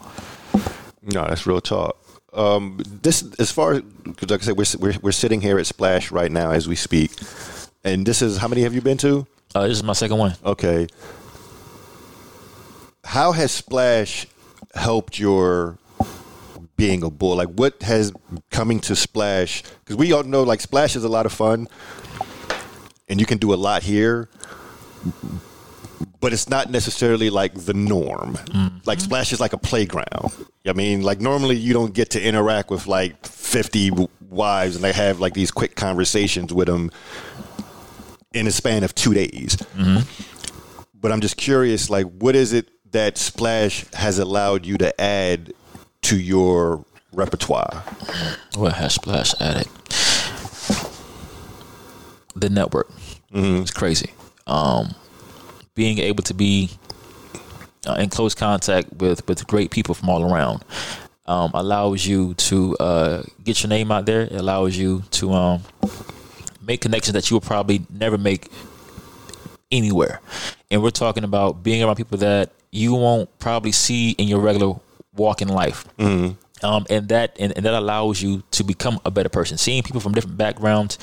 [1.03, 1.97] No, that's real talk.
[2.33, 3.83] Um, this, as far as,
[4.28, 7.12] like I said, we're, we're, we're sitting here at Splash right now as we speak.
[7.85, 9.26] And this is, how many have you been to?
[9.55, 10.35] Uh, this is my second one.
[10.45, 10.87] Okay.
[13.05, 14.26] How has Splash
[14.74, 15.78] helped your
[16.76, 17.36] being a bull?
[17.36, 18.12] Like, what has
[18.51, 19.62] coming to Splash?
[19.84, 21.68] Because we all know, like, Splash is a lot of fun,
[23.09, 24.28] and you can do a lot here.
[26.20, 28.34] but it's not necessarily like the norm.
[28.34, 28.78] Mm-hmm.
[28.84, 30.32] Like Splash is like a playground.
[30.66, 33.90] I mean, like normally you don't get to interact with like 50
[34.28, 36.90] wives and they have like these quick conversations with them
[38.34, 39.57] in a span of two days.
[39.76, 40.01] Mm-hmm.
[40.94, 45.53] But I'm just curious, like, what is it that Splash has allowed you to add
[46.03, 47.84] to your repertoire?
[48.57, 49.68] What has Splash added?
[52.34, 52.91] The network.
[53.32, 54.11] It's crazy.
[54.47, 54.95] Um,
[55.74, 56.70] being able to be
[57.86, 60.64] uh, in close contact with with great people from all around
[61.26, 64.22] um, allows you to uh, get your name out there.
[64.22, 65.62] It allows you to um,
[66.61, 68.51] make connections that you will probably never make
[69.70, 70.20] anywhere.
[70.70, 74.76] And we're talking about being around people that you won't probably see in your regular
[75.16, 75.84] walk in life.
[76.62, 79.56] Um, and that and, and that allows you to become a better person.
[79.56, 80.98] Seeing people from different backgrounds,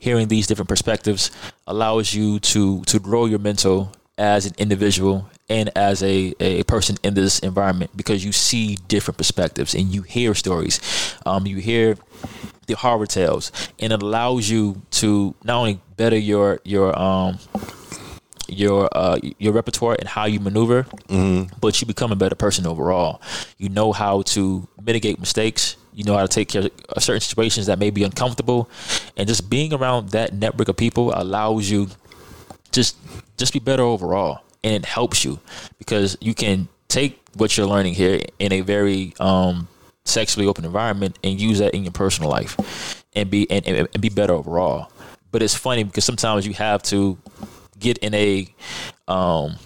[0.00, 1.30] hearing these different perspectives,
[1.66, 6.96] allows you to to grow your mental as an individual and as a, a person
[7.04, 10.80] in this environment because you see different perspectives and you hear stories.
[11.24, 11.96] Um, you hear
[12.66, 17.38] the horror tales, and it allows you to not only better your your um
[18.48, 20.86] your uh your repertoire and how you maneuver,
[21.60, 23.20] but you become a better person overall.
[23.58, 25.76] You know how to mitigate mistakes.
[25.94, 28.68] You know how to take care of certain situations that may be uncomfortable,
[29.16, 31.88] and just being around that network of people allows you
[32.72, 32.96] just
[33.36, 35.40] just be better overall, and it helps you
[35.78, 39.68] because you can take what you're learning here in a very um
[40.04, 44.00] sexually open environment and use that in your personal life and be and, and, and
[44.00, 44.90] be better overall.
[45.32, 47.18] But it's funny because sometimes you have to
[47.78, 48.48] get in a
[49.08, 49.56] um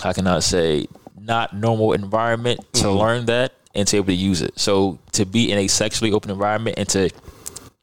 [0.00, 0.86] how can I say
[1.20, 4.58] not normal environment to learn that and to be able to use it.
[4.58, 7.10] So to be in a sexually open environment and to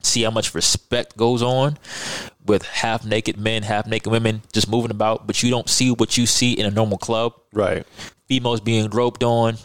[0.01, 1.77] see how much respect goes on
[2.45, 6.17] with half naked men, half naked women just moving about, but you don't see what
[6.17, 7.33] you see in a normal club.
[7.53, 7.85] Right.
[8.27, 9.57] Females being groped on,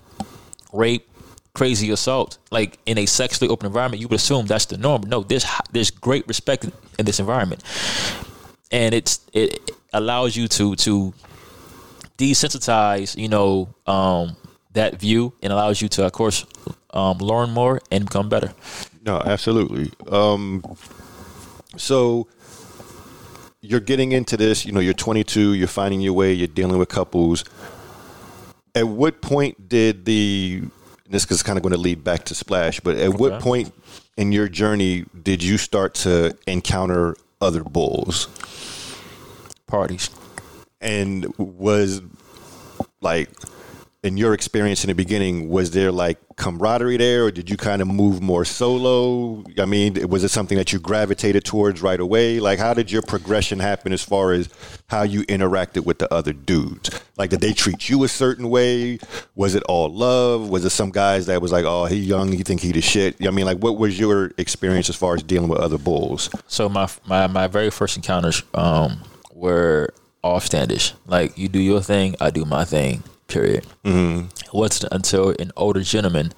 [0.72, 1.08] rape,
[1.54, 2.38] crazy assault.
[2.50, 5.02] Like in a sexually open environment, you would assume that's the norm.
[5.02, 6.64] No, there's there's great respect
[6.98, 7.62] in this environment,
[8.70, 11.12] and it's it allows you to to
[12.18, 14.36] desensitize, you know, um,
[14.72, 16.44] that view, and allows you to, of course,
[16.92, 18.52] um, learn more and become better.
[19.04, 19.90] No, absolutely.
[20.08, 20.62] Um,
[21.76, 22.28] so
[23.62, 26.88] you're getting into this, you know, you're 22, you're finding your way, you're dealing with
[26.88, 27.44] couples.
[28.74, 30.62] At what point did the,
[31.08, 33.72] this is kind of going to lead back to Splash, but at what point
[34.16, 38.28] in your journey did you start to encounter other bulls?
[39.70, 40.10] Parties.
[40.80, 42.02] And was
[43.00, 43.28] like,
[44.02, 47.82] in your experience in the beginning, was there like camaraderie there, or did you kind
[47.82, 49.44] of move more solo?
[49.58, 52.40] I mean, was it something that you gravitated towards right away?
[52.40, 54.48] Like, how did your progression happen as far as
[54.88, 56.88] how you interacted with the other dudes?
[57.18, 58.98] Like, did they treat you a certain way?
[59.34, 60.48] Was it all love?
[60.48, 63.16] Was it some guys that was like, oh, he young, he think he the shit?
[63.26, 66.30] I mean, like, what was your experience as far as dealing with other bulls?
[66.46, 69.02] So my my my very first encounters um,
[69.40, 70.94] were off standish.
[71.06, 73.02] Like you do your thing, I do my thing.
[73.26, 73.64] Period.
[73.84, 74.56] Mm-hmm.
[74.56, 76.32] Wasn't until an older gentleman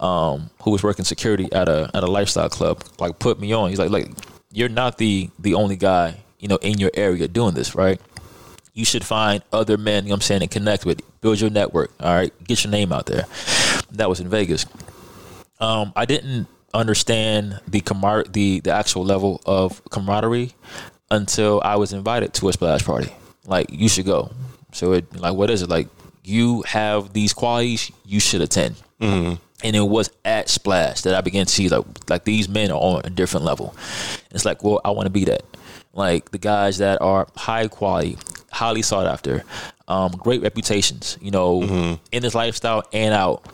[0.00, 3.70] um, who was working security at a at a lifestyle club like put me on.
[3.70, 4.10] He's like, like
[4.50, 8.00] you're not the the only guy you know in your area doing this, right?
[8.74, 10.04] You should find other men.
[10.04, 11.00] You know what I'm saying and connect with.
[11.20, 11.92] Build your network.
[12.00, 13.26] All right, get your name out there.
[13.92, 14.66] That was in Vegas
[15.62, 20.54] um, I didn't understand the camar- the the actual level of camaraderie
[21.12, 23.12] until I was invited to a splash party.
[23.46, 24.32] Like you should go.
[24.72, 25.88] So it like what is it like?
[26.24, 28.76] You have these qualities, you should attend.
[29.64, 32.80] And it was at Splash that I began to see like like these men are
[32.80, 33.76] on a different level.
[34.30, 35.42] It's like, well, I want to be that.
[35.92, 38.16] Like the guys that are high quality,
[38.50, 39.44] highly sought after,
[39.88, 41.18] um, great reputations.
[41.20, 43.44] You know, in this lifestyle and out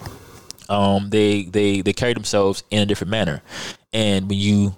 [0.69, 3.43] um, they they they carry themselves in a different manner.
[3.93, 4.77] And when you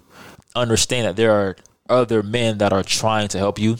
[0.55, 1.55] understand that there are
[1.91, 3.77] other men that are trying to help you,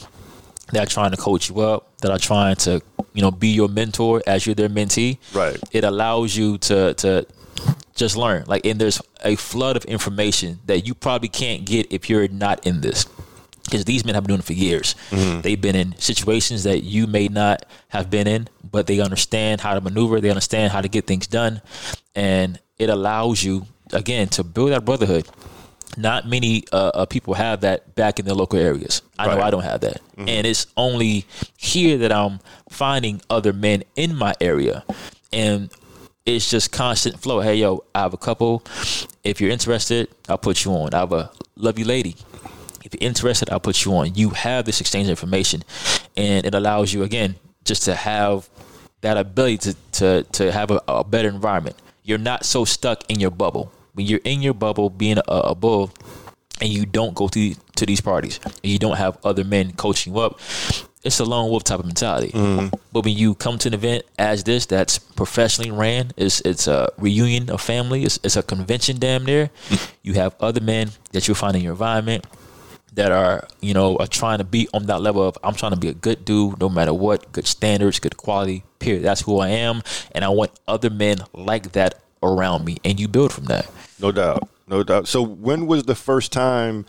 [0.72, 2.80] that are trying to coach you up, that are trying to
[3.14, 5.58] you know be your mentor as you're their mentee, Right.
[5.72, 7.26] It allows you to to
[7.94, 8.44] just learn.
[8.46, 12.66] Like, and there's a flood of information that you probably can't get if you're not
[12.66, 13.06] in this.
[13.64, 14.96] Because these men have been doing it for years.
[15.10, 15.40] Mm-hmm.
[15.42, 19.74] They've been in situations that you may not have been in, but they understand how
[19.74, 20.20] to maneuver.
[20.20, 21.62] They understand how to get things done,
[22.14, 25.28] and it allows you again to build that brotherhood.
[25.96, 29.02] Not many uh, uh, people have that back in their local areas.
[29.18, 31.26] I know I don't have that, and it's only
[31.56, 32.40] here that I'm
[32.70, 34.84] finding other men in my area,
[35.32, 35.70] and
[36.24, 37.40] it's just constant flow.
[37.40, 38.62] Hey, yo, I have a couple.
[39.22, 40.94] If you're interested, I'll put you on.
[40.94, 42.16] I have a lovely lady.
[42.84, 44.14] If you're interested, I'll put you on.
[44.14, 45.62] You have this exchange of information,
[46.16, 48.48] and it allows you again just to have
[49.02, 51.76] that ability to to to have a, a better environment.
[52.02, 53.70] You're not so stuck in your bubble.
[53.94, 55.92] When you're in your bubble, being a, a bull,
[56.60, 60.14] and you don't go to to these parties, and you don't have other men coaching
[60.14, 60.38] you up,
[61.04, 62.30] it's a lone wolf type of mentality.
[62.30, 62.74] Mm-hmm.
[62.92, 66.90] But when you come to an event as this, that's professionally ran, it's it's a
[66.98, 69.50] reunion of family, it's, it's a convention damn near.
[70.04, 72.26] You have other men that you'll find in your environment
[72.94, 75.78] that are you know are trying to be on that level of I'm trying to
[75.78, 78.64] be a good dude no matter what, good standards, good quality.
[78.78, 79.04] Period.
[79.04, 79.82] That's who I am,
[80.12, 83.70] and I want other men like that around me, and you build from that.
[84.00, 84.48] No doubt.
[84.66, 85.08] No doubt.
[85.08, 86.86] So when was the first time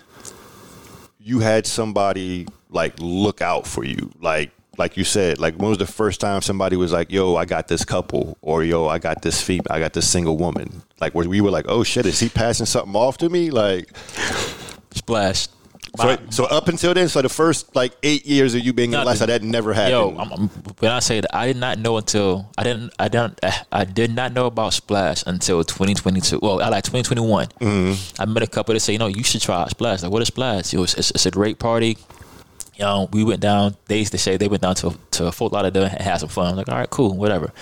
[1.20, 4.12] you had somebody like look out for you?
[4.22, 7.46] Like like you said, like when was the first time somebody was like, "Yo, I
[7.46, 11.14] got this couple," or "Yo, I got this female, I got this single woman." Like
[11.14, 13.96] where we were like, "Oh shit, is he passing something off to me?" Like
[14.92, 15.48] Splash.
[15.96, 19.04] So, so up until then, so the first like eight years of you being in
[19.04, 19.92] lifestyle, that never happened.
[19.92, 20.48] Yo, I'm, I'm,
[20.80, 23.40] when I say that, I did not know until I didn't, I didn't,
[23.72, 26.40] I did not know about Splash until 2022.
[26.42, 27.48] Well, I like 2021.
[27.48, 28.22] Mm-hmm.
[28.22, 30.02] I met a couple that say, you know, you should try out Splash.
[30.02, 30.74] Like, what is Splash?
[30.74, 31.98] It was, it's, it's a great party.
[32.76, 33.76] You know, we went down.
[33.86, 36.48] They used to say they went down to to Fort Lauderdale and had some fun.
[36.48, 37.54] I'm like, all right, cool, whatever.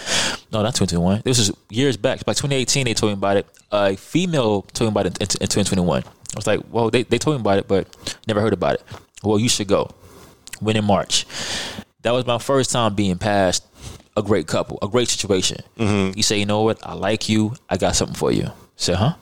[0.53, 1.23] No, not 2021.
[1.25, 2.25] This was years back.
[2.25, 3.45] Like 2018, they told me about it.
[3.73, 6.03] A female told me about it in, in 2021.
[6.33, 8.83] I was like, well, they they told me about it, but never heard about it.
[9.23, 9.91] Well, you should go.
[10.61, 11.25] Went in March.
[12.03, 13.65] That was my first time being past
[14.17, 15.59] a great couple, a great situation.
[15.77, 16.17] Mm-hmm.
[16.17, 16.79] You say, you know what?
[16.83, 17.55] I like you.
[17.69, 18.45] I got something for you.
[18.45, 19.15] I said, huh?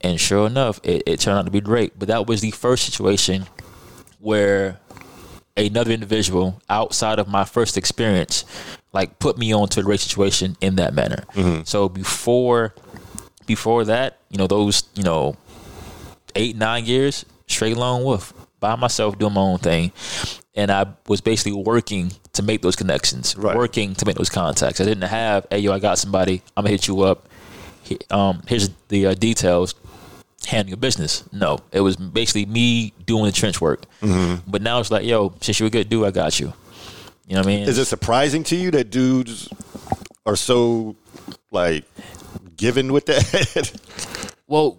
[0.00, 1.98] And sure enough, it, it turned out to be great.
[1.98, 3.46] But that was the first situation
[4.18, 4.80] where
[5.56, 8.44] another individual outside of my first experience
[8.92, 11.24] like put me onto a great situation in that manner.
[11.34, 11.62] Mm-hmm.
[11.64, 12.74] So before
[13.46, 15.36] before that, you know, those, you know,
[16.34, 19.92] eight, nine years, straight lone wolf, by myself doing my own thing.
[20.54, 23.56] And I was basically working to make those connections, Right.
[23.56, 24.80] working to make those contacts.
[24.80, 27.28] I didn't have, hey, yo, I got somebody, I'm gonna hit you up.
[28.10, 29.74] Um, here's the uh, details.
[30.46, 31.24] Handling your business.
[31.32, 33.84] No, it was basically me doing the trench work.
[34.46, 36.52] But now it's like, yo, since you're a good dude, I got you.
[37.28, 37.68] You know what I mean?
[37.68, 39.48] Is it surprising to you that dudes
[40.26, 40.96] are so
[41.50, 41.84] like
[42.56, 43.80] given with that?
[44.46, 44.78] Well,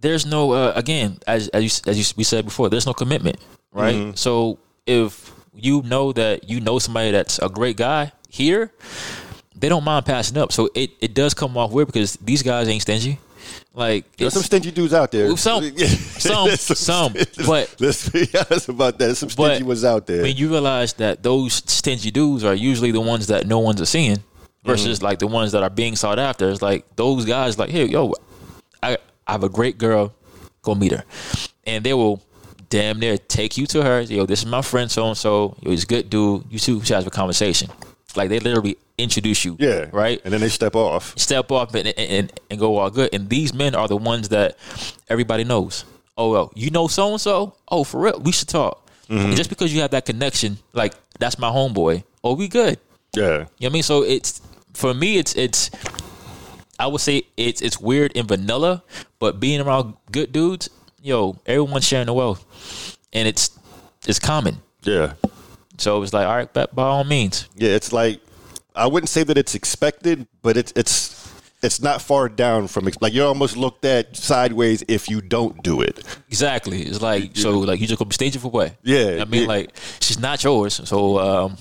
[0.00, 3.38] there's no uh, again as as you, as you, we said before, there's no commitment,
[3.72, 4.16] right?
[4.18, 8.72] So if you know that you know somebody that's a great guy here,
[9.56, 10.52] they don't mind passing up.
[10.52, 13.18] So it, it does come off weird because these guys ain't stingy.
[13.74, 15.36] Like There's some stingy dudes out there.
[15.36, 17.12] Some- some- There's some,
[17.46, 19.04] but- let's be honest about that.
[19.04, 20.22] There's some stingy ones out there.
[20.22, 24.18] when you realize that those stingy dudes are usually the ones that no one's seeing
[24.64, 26.50] versus like the ones that are being sought after.
[26.50, 28.12] It's like those guys like, hey, yo,
[28.82, 28.98] I,
[29.28, 30.14] I have a great girl,
[30.62, 31.04] go meet her.
[31.66, 32.22] And they will
[32.70, 34.00] damn near take you to her.
[34.00, 35.56] Yo, this is my friend so and so.
[35.60, 36.44] Yo, he's a good dude.
[36.50, 37.70] You two should have a conversation.
[38.16, 39.56] Like they literally introduce you.
[39.60, 40.20] yeah, Right?
[40.24, 41.16] And then they step off.
[41.18, 43.10] step off and, and and go all good.
[43.12, 44.56] And these men are the ones that
[45.08, 45.84] everybody knows.
[46.16, 47.54] Oh well, you know so and so.
[47.70, 48.82] Oh, for real, we should talk.
[49.10, 52.02] And just because you have that connection, like that's my homeboy.
[52.24, 52.78] Oh, we good.
[53.14, 53.82] Yeah, You know what I mean?
[53.82, 54.40] So it's
[54.74, 55.70] for me, it's it's.
[56.78, 58.82] I would say it's it's weird in vanilla,
[59.18, 60.70] but being around good dudes,
[61.02, 63.50] yo, everyone's sharing the wealth, and it's
[64.06, 64.58] it's common.
[64.82, 65.14] yeah,
[65.76, 67.70] So it's like, all right, by, by all means, yeah.
[67.70, 68.20] It's like
[68.74, 71.18] I wouldn't say that it's expected, but it's it's
[71.60, 75.80] it's not far down from like you're almost looked at sideways if you don't do
[75.80, 76.04] it.
[76.28, 76.82] Exactly.
[76.82, 78.76] It's like so like you just gonna be staging for what?
[78.84, 79.48] Yeah, I mean yeah.
[79.48, 81.56] like she's not yours, so um,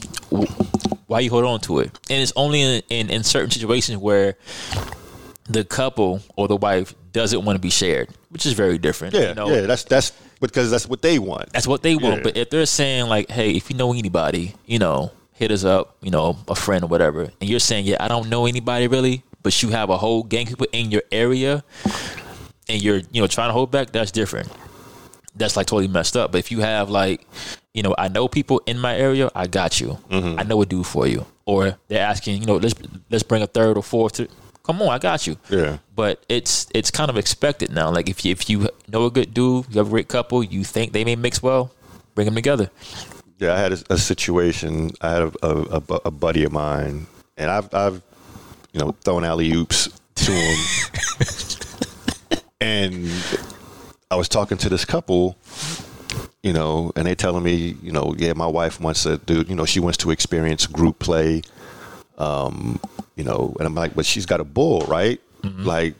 [1.08, 1.88] why you hold on to it?
[2.12, 4.38] And it's only in, in in certain situations where
[5.50, 9.14] the couple or the wife doesn't want to be shared, which is very different.
[9.14, 9.50] Yeah, you know?
[9.50, 9.62] yeah.
[9.62, 11.52] That's that's because that's what they want.
[11.54, 12.18] That's what they want.
[12.18, 12.24] Yeah.
[12.24, 15.98] But if they're saying like, hey, if you know anybody, you know, hit us up,
[16.02, 19.24] you know, a friend or whatever, and you're saying, yeah, I don't know anybody really,
[19.44, 21.64] but you have a whole gang of people in your area,
[22.68, 24.52] and you're you know trying to hold back, that's different.
[25.36, 26.32] That's like totally messed up.
[26.32, 27.26] But if you have like,
[27.74, 30.00] you know, I know people in my area, I got you.
[30.10, 30.40] Mm-hmm.
[30.40, 31.26] I know a dude for you.
[31.46, 32.74] Or they're asking, you know, let's
[33.10, 34.14] let's bring a third or fourth.
[34.14, 34.28] To,
[34.68, 37.90] come on, I got you Yeah, but it's it's kind of expected now.
[37.90, 40.64] Like if you, if you know a good dude, you have a great couple, you
[40.64, 41.72] think they may mix well,
[42.14, 42.70] bring them together.
[43.40, 43.54] yeah.
[43.56, 44.92] I had a, a situation.
[45.02, 47.08] I had a, a, a a buddy of mine,
[47.38, 48.02] and I've I've
[48.74, 50.58] you know thrown alley oops to him,
[52.62, 53.10] and
[54.12, 55.38] I was talking to this couple.
[56.44, 59.56] You know, and they telling me, you know, yeah, my wife wants to do, you
[59.56, 61.42] know, she wants to experience group play.
[62.18, 62.80] Um,
[63.16, 65.22] you know, and I'm like, but she's got a bull, right?
[65.44, 65.96] Like,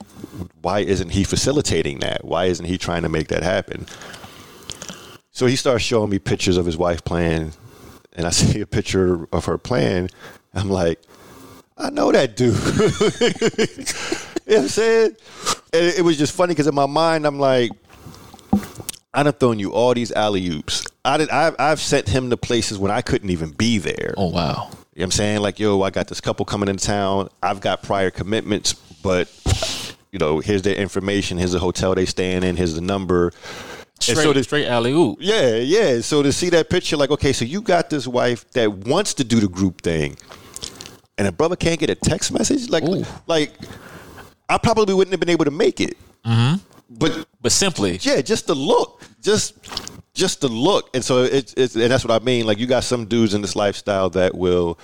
[0.60, 2.24] why isn't he facilitating that?
[2.24, 3.86] Why isn't he trying to make that happen?
[5.30, 7.52] So he starts showing me pictures of his wife playing
[8.18, 10.10] and I see a picture of her playing.
[10.52, 11.00] I'm like,
[11.78, 12.54] I know that dude.
[14.46, 15.16] you know what I'm saying?
[15.72, 17.70] And it, was just funny because in my mind, I'm like,
[19.14, 20.84] I done thrown you all these alley oops.
[21.04, 21.30] I did.
[21.30, 24.14] I've, I've sent him to places when I couldn't even be there.
[24.16, 24.70] Oh wow.
[24.98, 25.40] You know what I'm saying?
[25.42, 27.28] Like, yo, I got this couple coming into town.
[27.40, 29.30] I've got prior commitments, but
[30.10, 31.38] you know, here's their information.
[31.38, 32.56] Here's the hotel they staying in.
[32.56, 33.30] Here's the number.
[34.00, 35.18] Straight, so the- straight alley oop.
[35.20, 36.00] Yeah, yeah.
[36.00, 39.22] So to see that picture, like, okay, so you got this wife that wants to
[39.22, 40.16] do the group thing,
[41.16, 42.68] and a brother can't get a text message.
[42.68, 43.04] Like, Ooh.
[43.28, 43.52] like,
[44.48, 45.96] I probably wouldn't have been able to make it.
[46.24, 46.56] Mm-hmm.
[46.90, 49.54] But But simply, yeah, just the look, just
[50.18, 52.44] just the look, and so it's, it's and that's what I mean.
[52.46, 54.78] Like, you got some dudes in this lifestyle that will,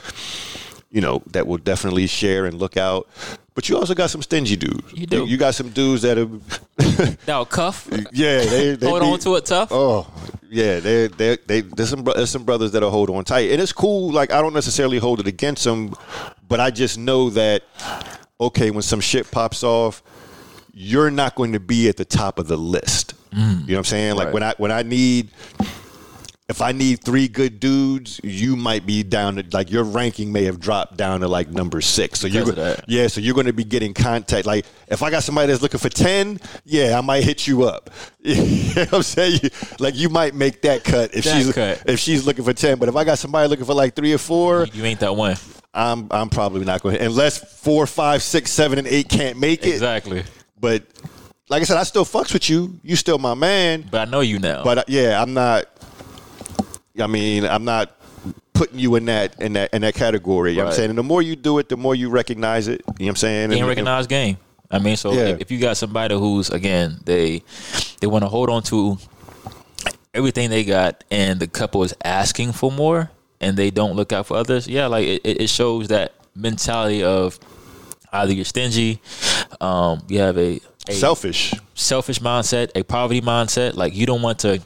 [0.91, 3.09] you know, that will definitely share and look out.
[3.55, 4.93] But you also got some stingy dudes.
[4.93, 5.26] You do.
[5.26, 7.89] You got some dudes that are, now cuff.
[8.12, 9.68] yeah, they, they Hold be- on to it tough.
[9.70, 10.07] Oh,
[10.49, 13.72] yeah, they they they there's some there's some brothers that'll hold on tight, and it's
[13.72, 14.12] cool.
[14.12, 15.95] Like I don't necessarily hold it against them,
[16.49, 17.62] but I just know that
[18.41, 20.03] okay, when some shit pops off,
[20.72, 23.14] you're not going to be at the top of the list.
[23.35, 23.61] Mm.
[23.62, 24.14] You know what I'm saying?
[24.16, 24.35] Like Right.
[24.35, 25.30] when I when I need.
[26.47, 30.45] If I need three good dudes, you might be down to like your ranking may
[30.45, 32.20] have dropped down to like number six.
[32.20, 34.45] So you're Because of yeah, so you're going to be getting contact.
[34.45, 37.89] Like if I got somebody that's looking for ten, yeah, I might hit you up.
[38.20, 38.35] you
[38.74, 39.41] know what I'm saying?
[39.78, 41.82] Like you might make that cut if That she's cut.
[41.87, 42.78] if she's looking for ten.
[42.78, 45.37] But if I got somebody looking for like three or four, You ain't that one.
[45.72, 49.62] I'm I'm probably not going to unless four, five, six, seven, and eight can't make
[49.66, 49.70] it.
[49.70, 50.24] Exactly.
[50.61, 50.82] But
[51.49, 52.78] like I said, I still fucks with you.
[52.82, 53.84] You still my man.
[53.90, 54.64] But I know you now.
[54.64, 55.64] But uh, yeah, I'm not.
[57.01, 57.90] I mean, I'm not
[58.53, 60.53] putting you in that in that in that category.
[60.53, 60.76] You know what I'm Right.
[60.76, 60.90] saying?
[60.90, 62.82] And the more you do it, the more you recognize it.
[62.99, 63.51] You know what I'm saying?
[63.51, 64.36] Game And- recognized game.
[64.70, 65.24] I mean, so Yeah.
[65.26, 67.42] if, if you got somebody who's again they
[68.01, 68.99] they want to hold on to
[70.14, 74.26] everything they got, and the couple is asking for more, and they don't look out
[74.26, 77.38] for others, yeah, like it, it shows that mentality of
[78.12, 79.01] either you're stingy,
[79.61, 80.61] um, you have a
[80.93, 81.55] selfish.
[81.74, 83.74] selfish mindset, a poverty mindset.
[83.74, 84.61] Like you don't want to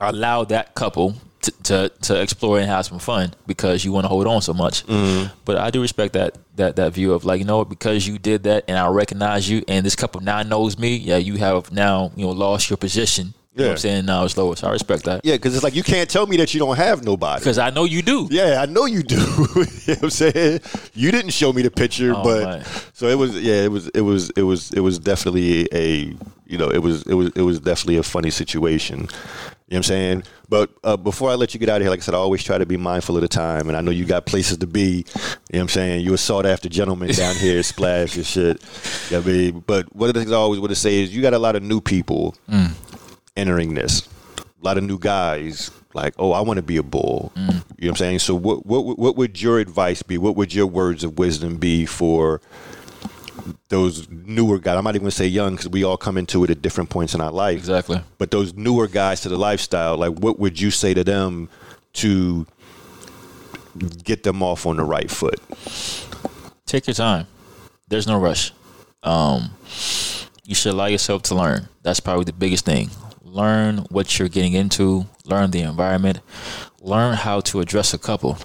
[0.00, 4.08] allow that couple to, to, to explore and have some fun because you want to
[4.08, 4.86] hold on so much.
[4.86, 5.32] Mm-hmm.
[5.44, 8.44] But I do respect that that that view of like you know because you did
[8.44, 10.96] that and I recognize you and this couple now knows me.
[10.96, 13.34] Yeah, you have now you know lost your position.
[13.56, 14.04] You know what I'm saying?
[14.04, 14.54] Now it's lower.
[14.54, 15.22] So I respect that.
[15.24, 17.40] Yeah, because it's like you can't tell me that you don't have nobody.
[17.40, 18.28] Because I know you do.
[18.30, 19.16] Yeah, I know you do.
[19.16, 20.60] you know what I'm saying?
[20.92, 22.64] You didn't show me the picture, Oh, but man.
[22.92, 26.14] so it was yeah, it was it was it was it was definitely a
[26.48, 29.08] you know, it was it was it was definitely a funny situation.
[29.68, 30.22] You know what I'm saying?
[30.48, 32.44] But uh, before I let you get out of here, like I said, I always
[32.44, 34.80] try to be mindful of the time, and I know you got places to be.
[34.80, 35.02] You know
[35.48, 36.00] what I'm saying?
[36.04, 38.62] You're a sought after gentleman down here, splash and shit.
[39.10, 41.20] Yeah, I mean, but one of the things I always want to say is you
[41.20, 42.36] got a lot of new people
[43.36, 44.08] entering this.
[44.38, 47.32] A lot of new guys like, oh, I want to be a bull.
[47.36, 48.18] You know what I'm saying?
[48.20, 50.18] So what what what would your advice be?
[50.18, 52.40] What would your words of wisdom be for
[53.68, 54.76] those newer guys?
[54.76, 57.14] I'm not even gonna say young because we all come into it at different points
[57.14, 57.58] in our life.
[57.58, 58.00] Exactly.
[58.18, 61.48] But those newer guys to the lifestyle, like what would you say to them
[61.94, 62.46] to
[64.04, 65.40] get them off on the right foot?
[66.66, 67.26] Take your time.
[67.88, 68.52] There's no rush.
[69.02, 69.50] Um,
[70.44, 71.68] you should allow yourself to learn.
[71.82, 72.90] That's probably the biggest thing.
[73.36, 75.04] Learn what you're getting into.
[75.26, 76.20] Learn the environment.
[76.80, 78.38] Learn how to address a couple.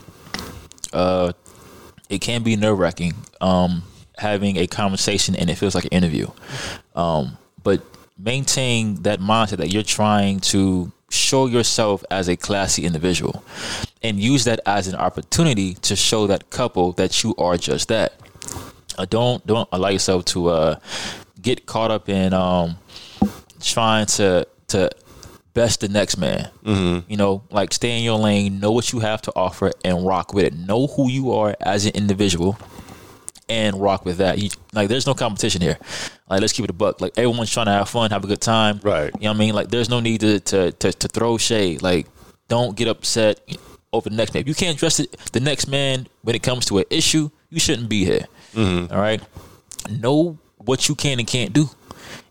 [0.92, 1.32] Uh,
[2.10, 3.84] it can be nerve wracking um,
[4.18, 6.28] having a conversation and it feels like an interview.
[6.94, 7.82] Um, but
[8.18, 13.46] maintain that mindset that you're trying to show yourself as a classy individual
[14.04, 18.14] and use that as an opportunity to show that couple that you are just that.
[18.98, 20.80] Uh, don't don't allow yourself to uh,
[21.42, 22.78] get caught up in um,
[23.62, 24.90] trying to to
[25.54, 26.50] best the next man.
[26.64, 27.12] Mm-hmm.
[27.12, 30.34] You know, like stay in your lane, know what you have to offer, and rock
[30.34, 30.54] with it.
[30.54, 32.58] Know who you are as an individual,
[33.50, 34.40] and rock with that.
[34.40, 35.78] You, like, there's no competition here.
[36.30, 37.02] Like, let's keep it a buck.
[37.02, 38.80] Like, everyone's trying to have fun, have a good time.
[38.82, 39.12] Right.
[39.16, 39.54] You know what I mean?
[39.54, 41.82] Like, there's no need to to to, to throw shade.
[41.82, 42.08] Like,
[42.48, 43.42] don't get upset
[43.94, 44.42] over the next man.
[44.42, 47.60] If you can't address it, the next man when it comes to an issue, you
[47.60, 48.26] shouldn't be here.
[48.54, 48.94] Mm-hmm.
[48.94, 49.22] All right.
[49.90, 51.70] Know what you can and can't do.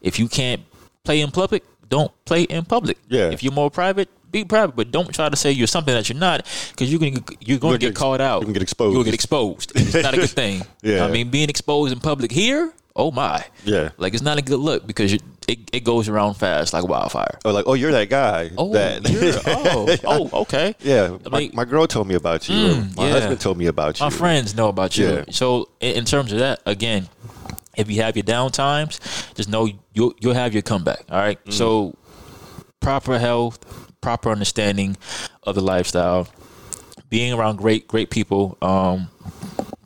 [0.01, 0.63] If you can't
[1.05, 2.97] play in public, don't play in public.
[3.09, 3.31] Yeah.
[3.31, 6.19] If you're more private, be private, but don't try to say you're something that you're
[6.19, 8.41] not, because you're gonna you're going to get get called out.
[8.41, 8.95] you can get exposed.
[8.95, 9.73] You'll get exposed.
[9.75, 10.63] It's not a good thing.
[10.83, 11.05] Yeah.
[11.05, 13.45] I mean, being exposed in public here, oh my.
[13.65, 13.91] Yeah.
[13.99, 15.23] Like it's not a good look because it
[15.73, 17.39] it goes around fast like wildfire.
[17.45, 18.51] Oh, like, oh, you're that guy.
[18.57, 19.03] Oh, that.
[19.47, 20.75] oh, oh, okay.
[20.81, 22.55] Yeah, I my, mean- my girl told me about you.
[22.55, 23.13] Mm, my yeah.
[23.13, 24.07] husband told me about you.
[24.07, 25.09] My friends know about you.
[25.09, 25.25] Yeah.
[25.31, 27.09] So in, in terms of that, again,
[27.77, 29.01] if you have your down times,
[29.35, 31.05] just know you'll you'll have your comeback.
[31.11, 31.43] All right.
[31.45, 31.53] Mm.
[31.53, 31.95] So
[32.81, 33.59] proper health,
[34.01, 34.97] proper understanding
[35.45, 36.29] of the lifestyle.
[37.09, 38.57] being around great great people.
[38.63, 39.09] Um,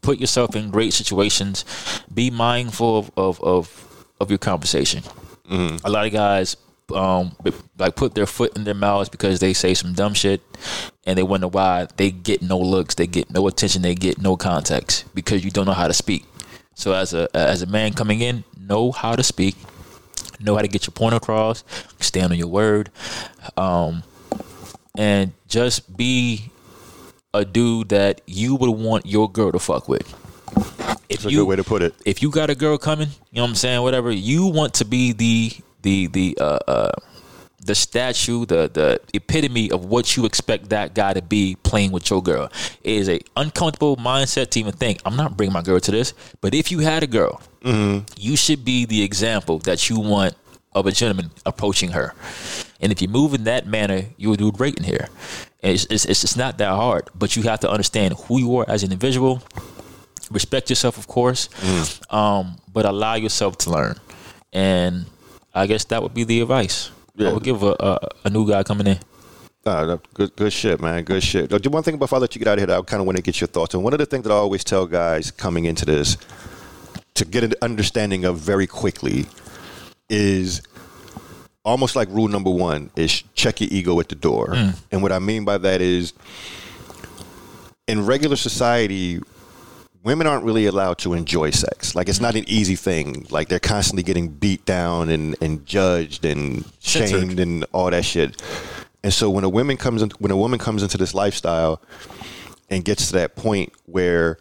[0.03, 1.65] put yourself in great situations.
[2.13, 5.03] Be mindful of of of, of your conversation.
[5.85, 6.57] A lot of guys
[6.95, 7.35] um
[7.79, 10.43] like put their foot in their mouths because they say some dumb shit
[11.07, 14.37] and they wonder why they get no looks, they get no attention, they get no
[14.37, 16.25] context because you don't know how to speak.
[16.75, 19.57] So as a as a man coming in, know how to speak,
[20.41, 21.65] know how to get your point across,
[22.01, 22.91] stand on your word,
[23.57, 24.03] um,
[24.97, 26.51] and just be
[27.33, 30.13] a dude that you would want your girl to fuck with.
[31.09, 31.95] If That's a good way to put it.
[32.05, 34.85] if you got a girl coming, you know what I'm saying, whatever, you want to
[34.85, 35.53] be the
[35.83, 36.93] the the uh uh
[37.65, 42.11] the statue, the the epitome of what you expect that guy to be playing with
[42.11, 42.51] your girl.
[42.83, 46.13] It is a uncomfortable mindset to even think, I'm not bringing my girl to this.
[46.41, 47.41] But if you had a girl,
[48.19, 50.35] you should be the example that you want
[50.75, 52.15] of a gentleman approaching her.
[52.81, 55.09] And if you move in that manner, you will do great in here.
[55.63, 58.83] It's, it's, it's not that hard, but you have to understand who you are as
[58.83, 59.43] an individual.
[60.31, 61.49] Respect yourself, of course,
[62.11, 63.97] um, but allow yourself to learn.
[64.53, 65.07] And
[65.55, 67.33] I guess that would be the advice I Yeah.
[67.33, 68.99] would give a, a, a new guy coming in.
[69.67, 71.05] No, good, good shit, man.
[71.05, 71.51] Good shit.
[71.53, 73.07] Uh, One thing before I let you get out of here, that I kind of
[73.07, 73.83] want to get your thoughts on.
[73.83, 76.19] One of the things that I always tell guys coming into this
[77.15, 79.27] to get an understanding of very quickly
[80.11, 80.61] is
[81.65, 84.53] almost like rule number one is check your ego at the door.
[84.93, 86.13] And what I mean by that is
[87.87, 89.21] in regular society,
[90.05, 91.95] women aren't really allowed to enjoy sex.
[91.95, 93.27] Like it's not an easy thing.
[93.31, 97.21] Like they're constantly getting beat down and, and judged and Censored.
[97.21, 98.41] shamed and all that shit.
[99.03, 101.83] And so when a woman comes in, when a woman comes into this lifestyle
[102.71, 104.39] and gets to that point where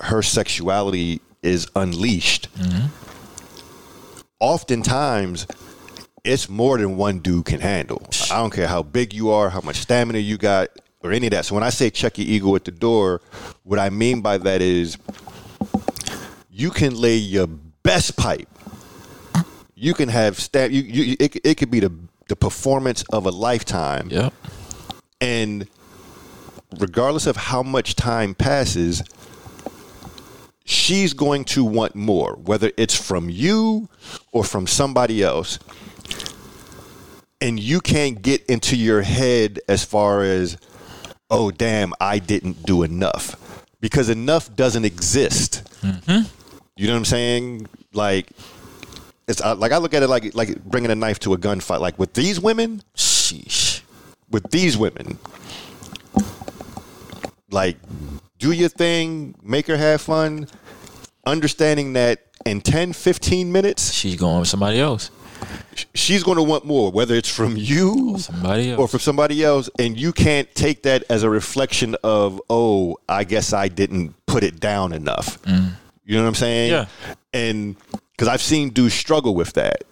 [0.00, 2.48] her sexuality is unleashed,
[4.40, 5.46] oftentimes
[6.24, 8.06] it's more than one dude can handle.
[8.30, 10.68] I don't care how big you are, how much stamina you got,
[11.02, 11.44] or any of that.
[11.46, 13.20] So when I say check your ego at the door,
[13.64, 14.96] what I mean by that is
[16.50, 18.48] you can lay your best pipe.
[19.74, 20.70] You can have stab.
[20.70, 21.92] You, you it, it could be the
[22.28, 24.32] the performance of a lifetime, Yep.
[25.20, 25.66] and
[26.78, 29.02] regardless of how much time passes,
[30.64, 33.88] she's going to want more, whether it's from you
[34.30, 35.58] or from somebody else.
[37.40, 40.56] And you can't get into your head as far as,
[41.32, 43.36] oh, damn, I didn't do enough.
[43.80, 45.62] Because enough doesn't exist.
[46.76, 47.66] You know what I'm saying?
[47.92, 48.28] Like,
[49.26, 51.80] it's uh, like I look at it like like bringing a knife to a gunfight.
[51.80, 53.82] Like with these women, Sheesh.
[54.30, 55.18] with these women,
[57.50, 57.76] like
[58.38, 60.46] do your thing, make her have fun,
[61.26, 65.10] understanding that in 10, 15 minutes, She's going with somebody else.
[65.74, 68.18] Sh- she's going to want more, whether it's from you
[68.70, 68.78] else.
[68.78, 69.70] or from somebody else.
[69.78, 74.42] And you can't take that as a reflection of, oh, I guess I didn't put
[74.44, 75.40] it down enough.
[75.42, 75.72] Mm.
[76.04, 76.70] You know what I'm saying?
[76.72, 76.86] Yeah.
[77.32, 77.76] And
[78.12, 79.84] because I've seen dudes struggle with that.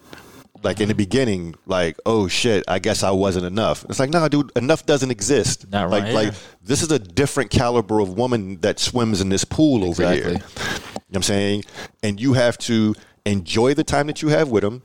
[0.63, 3.83] Like in the beginning, like, oh shit, I guess I wasn't enough.
[3.89, 5.67] It's like, no, dude, enough doesn't exist.
[5.71, 6.41] Not like, right like here.
[6.61, 10.29] this is a different caliber of woman that swims in this pool over here.
[10.29, 11.63] You know what I'm saying?
[12.03, 12.93] And you have to
[13.25, 14.83] enjoy the time that you have with them,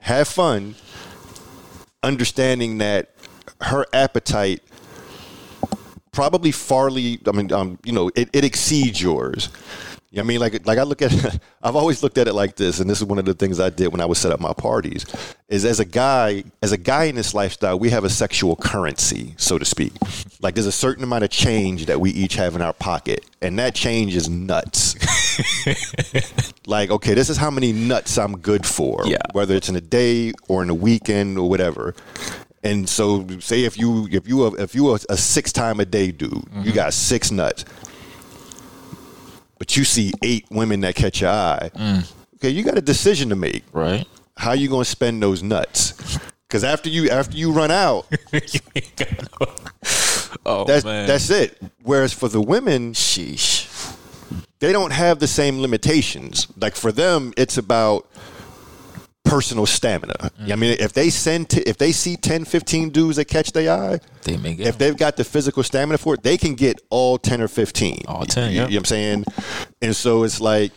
[0.00, 0.74] have fun,
[2.02, 3.10] understanding that
[3.62, 4.62] her appetite
[6.12, 9.48] probably farly I mean um, you know it, it exceeds yours.
[10.12, 11.12] You know what I mean like like I look at
[11.62, 13.70] I've always looked at it like this and this is one of the things I
[13.70, 15.06] did when I would set up my parties
[15.48, 19.34] is as a guy as a guy in this lifestyle we have a sexual currency
[19.36, 19.92] so to speak.
[20.40, 23.56] Like there's a certain amount of change that we each have in our pocket and
[23.60, 24.96] that change is nuts.
[26.66, 29.18] like okay this is how many nuts I'm good for Yeah.
[29.30, 31.94] whether it's in a day or in a weekend or whatever.
[32.62, 36.10] And so, say if you if you if you are a six time a day
[36.10, 36.70] dude, you mm-hmm.
[36.72, 37.64] got six nuts,
[39.60, 41.70] but you see eight women that catch your eye.
[41.76, 42.12] Mm.
[42.36, 43.62] Okay, you got a decision to make.
[43.72, 44.08] right?
[44.36, 46.18] How you going to spend those nuts?
[46.48, 48.06] Because after you after you run out,
[50.46, 51.06] oh that's man.
[51.06, 51.60] that's it.
[51.82, 53.94] Whereas for the women, Sheesh.
[54.60, 56.46] they don't have the same limitations.
[56.56, 58.09] Like for them, it's about
[59.24, 60.30] personal stamina.
[60.40, 63.72] I mean, if they send t- if they see 10, 15 dudes that catch their
[63.72, 66.80] eye, They may get if they've got the physical stamina for it, they can get
[66.90, 68.02] all 10 or 15.
[68.08, 68.62] All 10, You, yeah.
[68.62, 69.24] you know what I'm saying?
[69.82, 70.72] And so it's like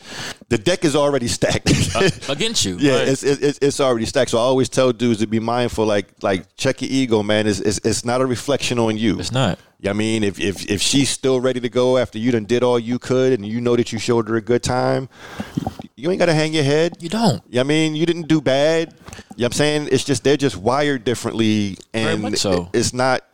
[0.48, 1.70] the deck is already stacked.
[1.94, 2.78] Uh, against you.
[2.80, 3.08] yeah, right.
[3.10, 4.32] it's, it's it's already stacked.
[4.32, 7.46] So I always tell dudes to be mindful, like like check your ego, man.
[7.46, 9.20] It's, it's, it's not a reflection on you.
[9.20, 9.60] it's not.
[9.82, 12.64] Yeah, I mean, if, if if she's still ready to go after you done did
[12.64, 15.10] all you could and you know that you showed her a good time,
[15.98, 16.96] you ain't got to hang your head.
[17.02, 17.44] You don't.
[17.50, 18.94] Yeah, I mean, you didn't do bad.
[18.94, 19.90] You know what I'm saying?
[19.92, 22.70] It's just they're just wired differently and so.
[22.72, 23.26] it's not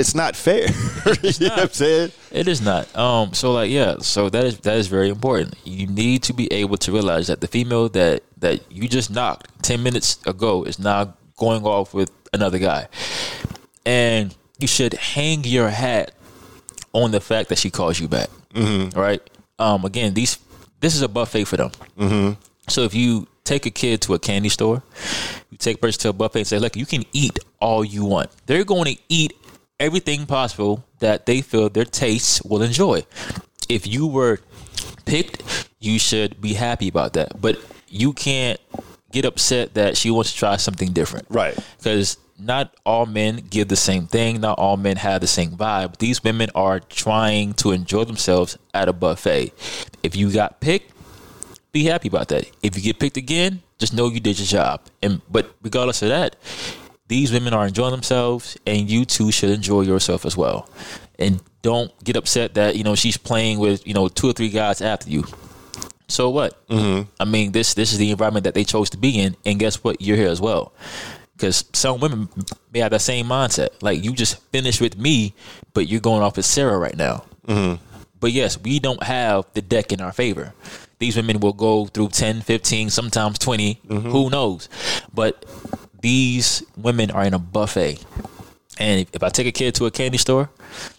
[0.00, 0.66] it's not fair.
[1.22, 2.12] you know what I'm saying?
[2.32, 2.94] It is not.
[2.96, 3.34] Um.
[3.34, 3.98] So like, yeah.
[3.98, 5.54] So that is that is very important.
[5.64, 9.62] You need to be able to realize that the female that that you just knocked
[9.62, 12.88] ten minutes ago is now going off with another guy,
[13.84, 16.12] and you should hang your hat
[16.92, 18.30] on the fact that she calls you back.
[18.54, 18.98] Mm-hmm.
[18.98, 19.22] Right.
[19.58, 19.84] Um.
[19.84, 20.38] Again, these
[20.80, 21.70] this is a buffet for them.
[21.98, 22.40] Mm-hmm.
[22.68, 24.82] So if you take a kid to a candy store,
[25.50, 28.04] you take a person to a buffet and say, "Look, you can eat all you
[28.04, 29.32] want." They're going to eat
[29.80, 33.02] everything possible that they feel their tastes will enjoy.
[33.68, 34.40] If you were
[35.06, 37.40] picked, you should be happy about that.
[37.40, 37.58] But
[37.88, 38.60] you can't
[39.10, 41.26] get upset that she wants to try something different.
[41.30, 41.58] Right.
[41.78, 44.40] Because not all men give the same thing.
[44.40, 45.96] Not all men have the same vibe.
[45.96, 49.52] These women are trying to enjoy themselves at a buffet.
[50.02, 50.92] If you got picked,
[51.72, 52.50] be happy about that.
[52.62, 54.82] If you get picked again, just know you did your job.
[55.02, 56.36] And but regardless of that,
[57.10, 60.70] these women are enjoying themselves, and you too should enjoy yourself as well.
[61.18, 64.48] And don't get upset that you know she's playing with you know two or three
[64.48, 65.24] guys after you.
[66.06, 66.66] So what?
[66.68, 67.10] Mm-hmm.
[67.18, 69.82] I mean, this this is the environment that they chose to be in, and guess
[69.82, 70.00] what?
[70.00, 70.72] You're here as well.
[71.36, 72.28] Because some women
[72.72, 73.70] may have that same mindset.
[73.82, 75.34] Like you just finished with me,
[75.74, 77.24] but you're going off with Sarah right now.
[77.48, 77.82] Mm-hmm.
[78.20, 80.54] But yes, we don't have the deck in our favor.
[81.00, 84.10] These women will go through 10, 15, sometimes 20, mm-hmm.
[84.10, 84.68] who knows.
[85.12, 85.46] But
[86.00, 88.04] these women are in a buffet.
[88.78, 90.50] And if, I take a kid to a candy store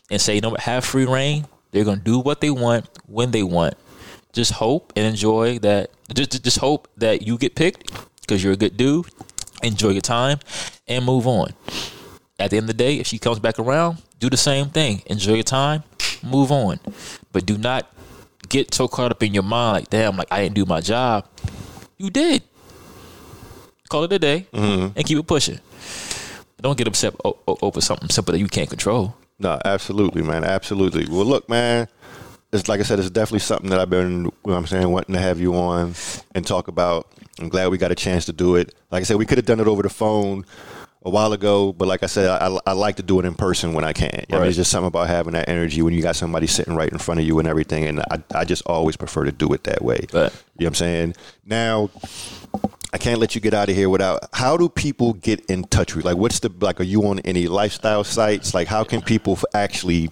[0.09, 3.31] and say, you know what, have free reign, they're to do what they want when
[3.31, 3.75] they want.
[4.33, 5.89] Just hope and enjoy that.
[6.13, 7.91] Just, just hope that you get picked
[8.21, 9.07] because you're a good dude.
[9.63, 10.39] Enjoy your time
[10.87, 11.53] and move on.
[12.39, 15.01] At the end of the day, if she comes back around, do the same thing.
[15.05, 15.83] Enjoy your time,
[16.23, 16.79] move on.
[17.31, 17.91] But do not
[18.49, 21.27] get so caught up in your mind, like, damn, like I didn't do my job.
[21.97, 22.43] You did.
[23.91, 24.97] Call it a day mm-hmm.
[24.97, 25.59] and keep it pushing.
[26.55, 29.17] But don't get upset over something simple that you can't control.
[29.37, 30.45] No, absolutely, man.
[30.45, 31.07] Absolutely.
[31.07, 31.89] Well, look, man.
[32.53, 35.15] It's like I said, it's definitely something that I've been, you know I'm saying, wanting
[35.15, 35.93] to have you on
[36.33, 37.11] and talk about.
[37.37, 38.73] I'm glad we got a chance to do it.
[38.91, 40.45] Like I said, we could have done it over the phone
[41.03, 43.73] a while ago, but like I said, I, I like to do it in person
[43.73, 44.09] when I can.
[44.09, 44.25] Right.
[44.31, 46.89] I mean, it's just something about having that energy when you got somebody sitting right
[46.89, 47.87] in front of you and everything.
[47.87, 50.05] And I, I just always prefer to do it that way.
[50.13, 50.13] Right.
[50.13, 51.15] You know what I'm saying?
[51.45, 51.89] Now,
[52.93, 54.27] I can't let you get out of here without.
[54.33, 56.11] How do people get in touch with you?
[56.11, 56.79] Like, what's the like?
[56.79, 58.53] Are you on any lifestyle sites?
[58.53, 60.09] Like, how can people actually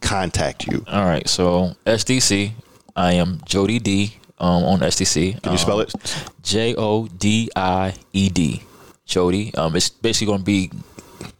[0.00, 0.84] contact you?
[0.88, 1.28] All right.
[1.28, 2.52] So SDC,
[2.94, 5.42] I am Jodie D um, on SDC.
[5.42, 5.92] Can you spell it?
[5.94, 8.62] Um, J O D I E D.
[9.06, 9.56] Jodie.
[9.58, 10.70] Um, it's basically going to be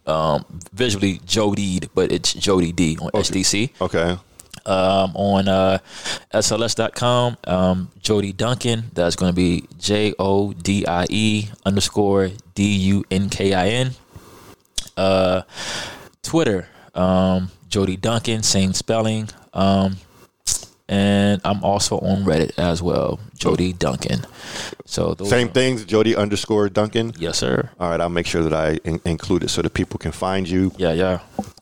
[0.06, 3.20] um, visually Jodied, but it's Jodie D on okay.
[3.20, 3.70] SDC.
[3.80, 4.18] Okay.
[4.64, 5.78] Um, on uh,
[6.32, 12.64] SLS.com, um, Jodie Dunkin, That's going to be J O D I E underscore D
[12.64, 13.90] U N K I N.
[14.96, 15.42] Uh,
[16.22, 19.28] Twitter, um, Jodie Dunkin, same spelling.
[19.52, 19.96] Um,
[20.88, 24.26] and I'm also on Reddit as well, Jodie Dunkin.
[24.84, 27.14] So same are, things, Jodie underscore Dunkin.
[27.18, 27.70] Yes, sir.
[27.80, 30.48] All right, I'll make sure that I in- include it so that people can find
[30.48, 30.70] you.
[30.76, 31.20] Yeah, yeah.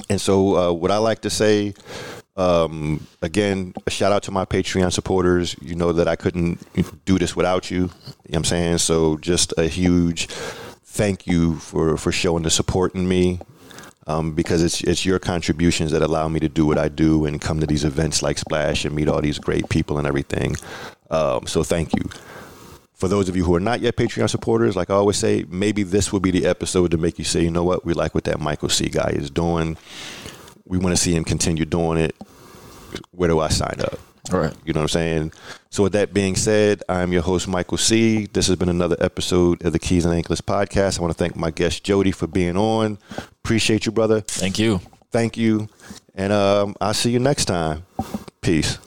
[0.08, 1.74] And so, uh, what I like to say,
[2.36, 5.56] um, again, a shout out to my Patreon supporters.
[5.60, 6.58] You know that I couldn't
[7.04, 7.76] do this without you.
[7.76, 7.90] You know
[8.24, 8.78] what I'm saying?
[8.78, 13.38] So, just a huge thank you for for showing the support in me
[14.06, 17.40] um, because it's it's your contributions that allow me to do what I do and
[17.40, 20.56] come to these events like Splash and meet all these great people and everything.
[21.10, 22.02] Um, so thank you.
[22.94, 25.84] For those of you who are not yet Patreon supporters, like I always say, maybe
[25.84, 28.24] this will be the episode to make you say, you know what, we like what
[28.24, 29.78] that Michael C guy is doing.
[30.70, 32.14] We want to see him continue doing it.
[33.10, 33.98] Where do I sign up?
[34.32, 34.54] All right.
[34.64, 35.32] You know what I'm saying?
[35.68, 38.26] So, with that being said, I'm your host, Michael C.
[38.26, 40.96] This has been another episode of the Keys and Anklets podcast.
[40.96, 42.98] I want to thank my guest, Jodie, for being on.
[43.42, 44.20] Appreciate you, brother.
[44.20, 44.80] Thank you.
[45.10, 45.68] Thank you.
[46.14, 47.84] And um, I'll see you next time.
[48.40, 48.78] Peace.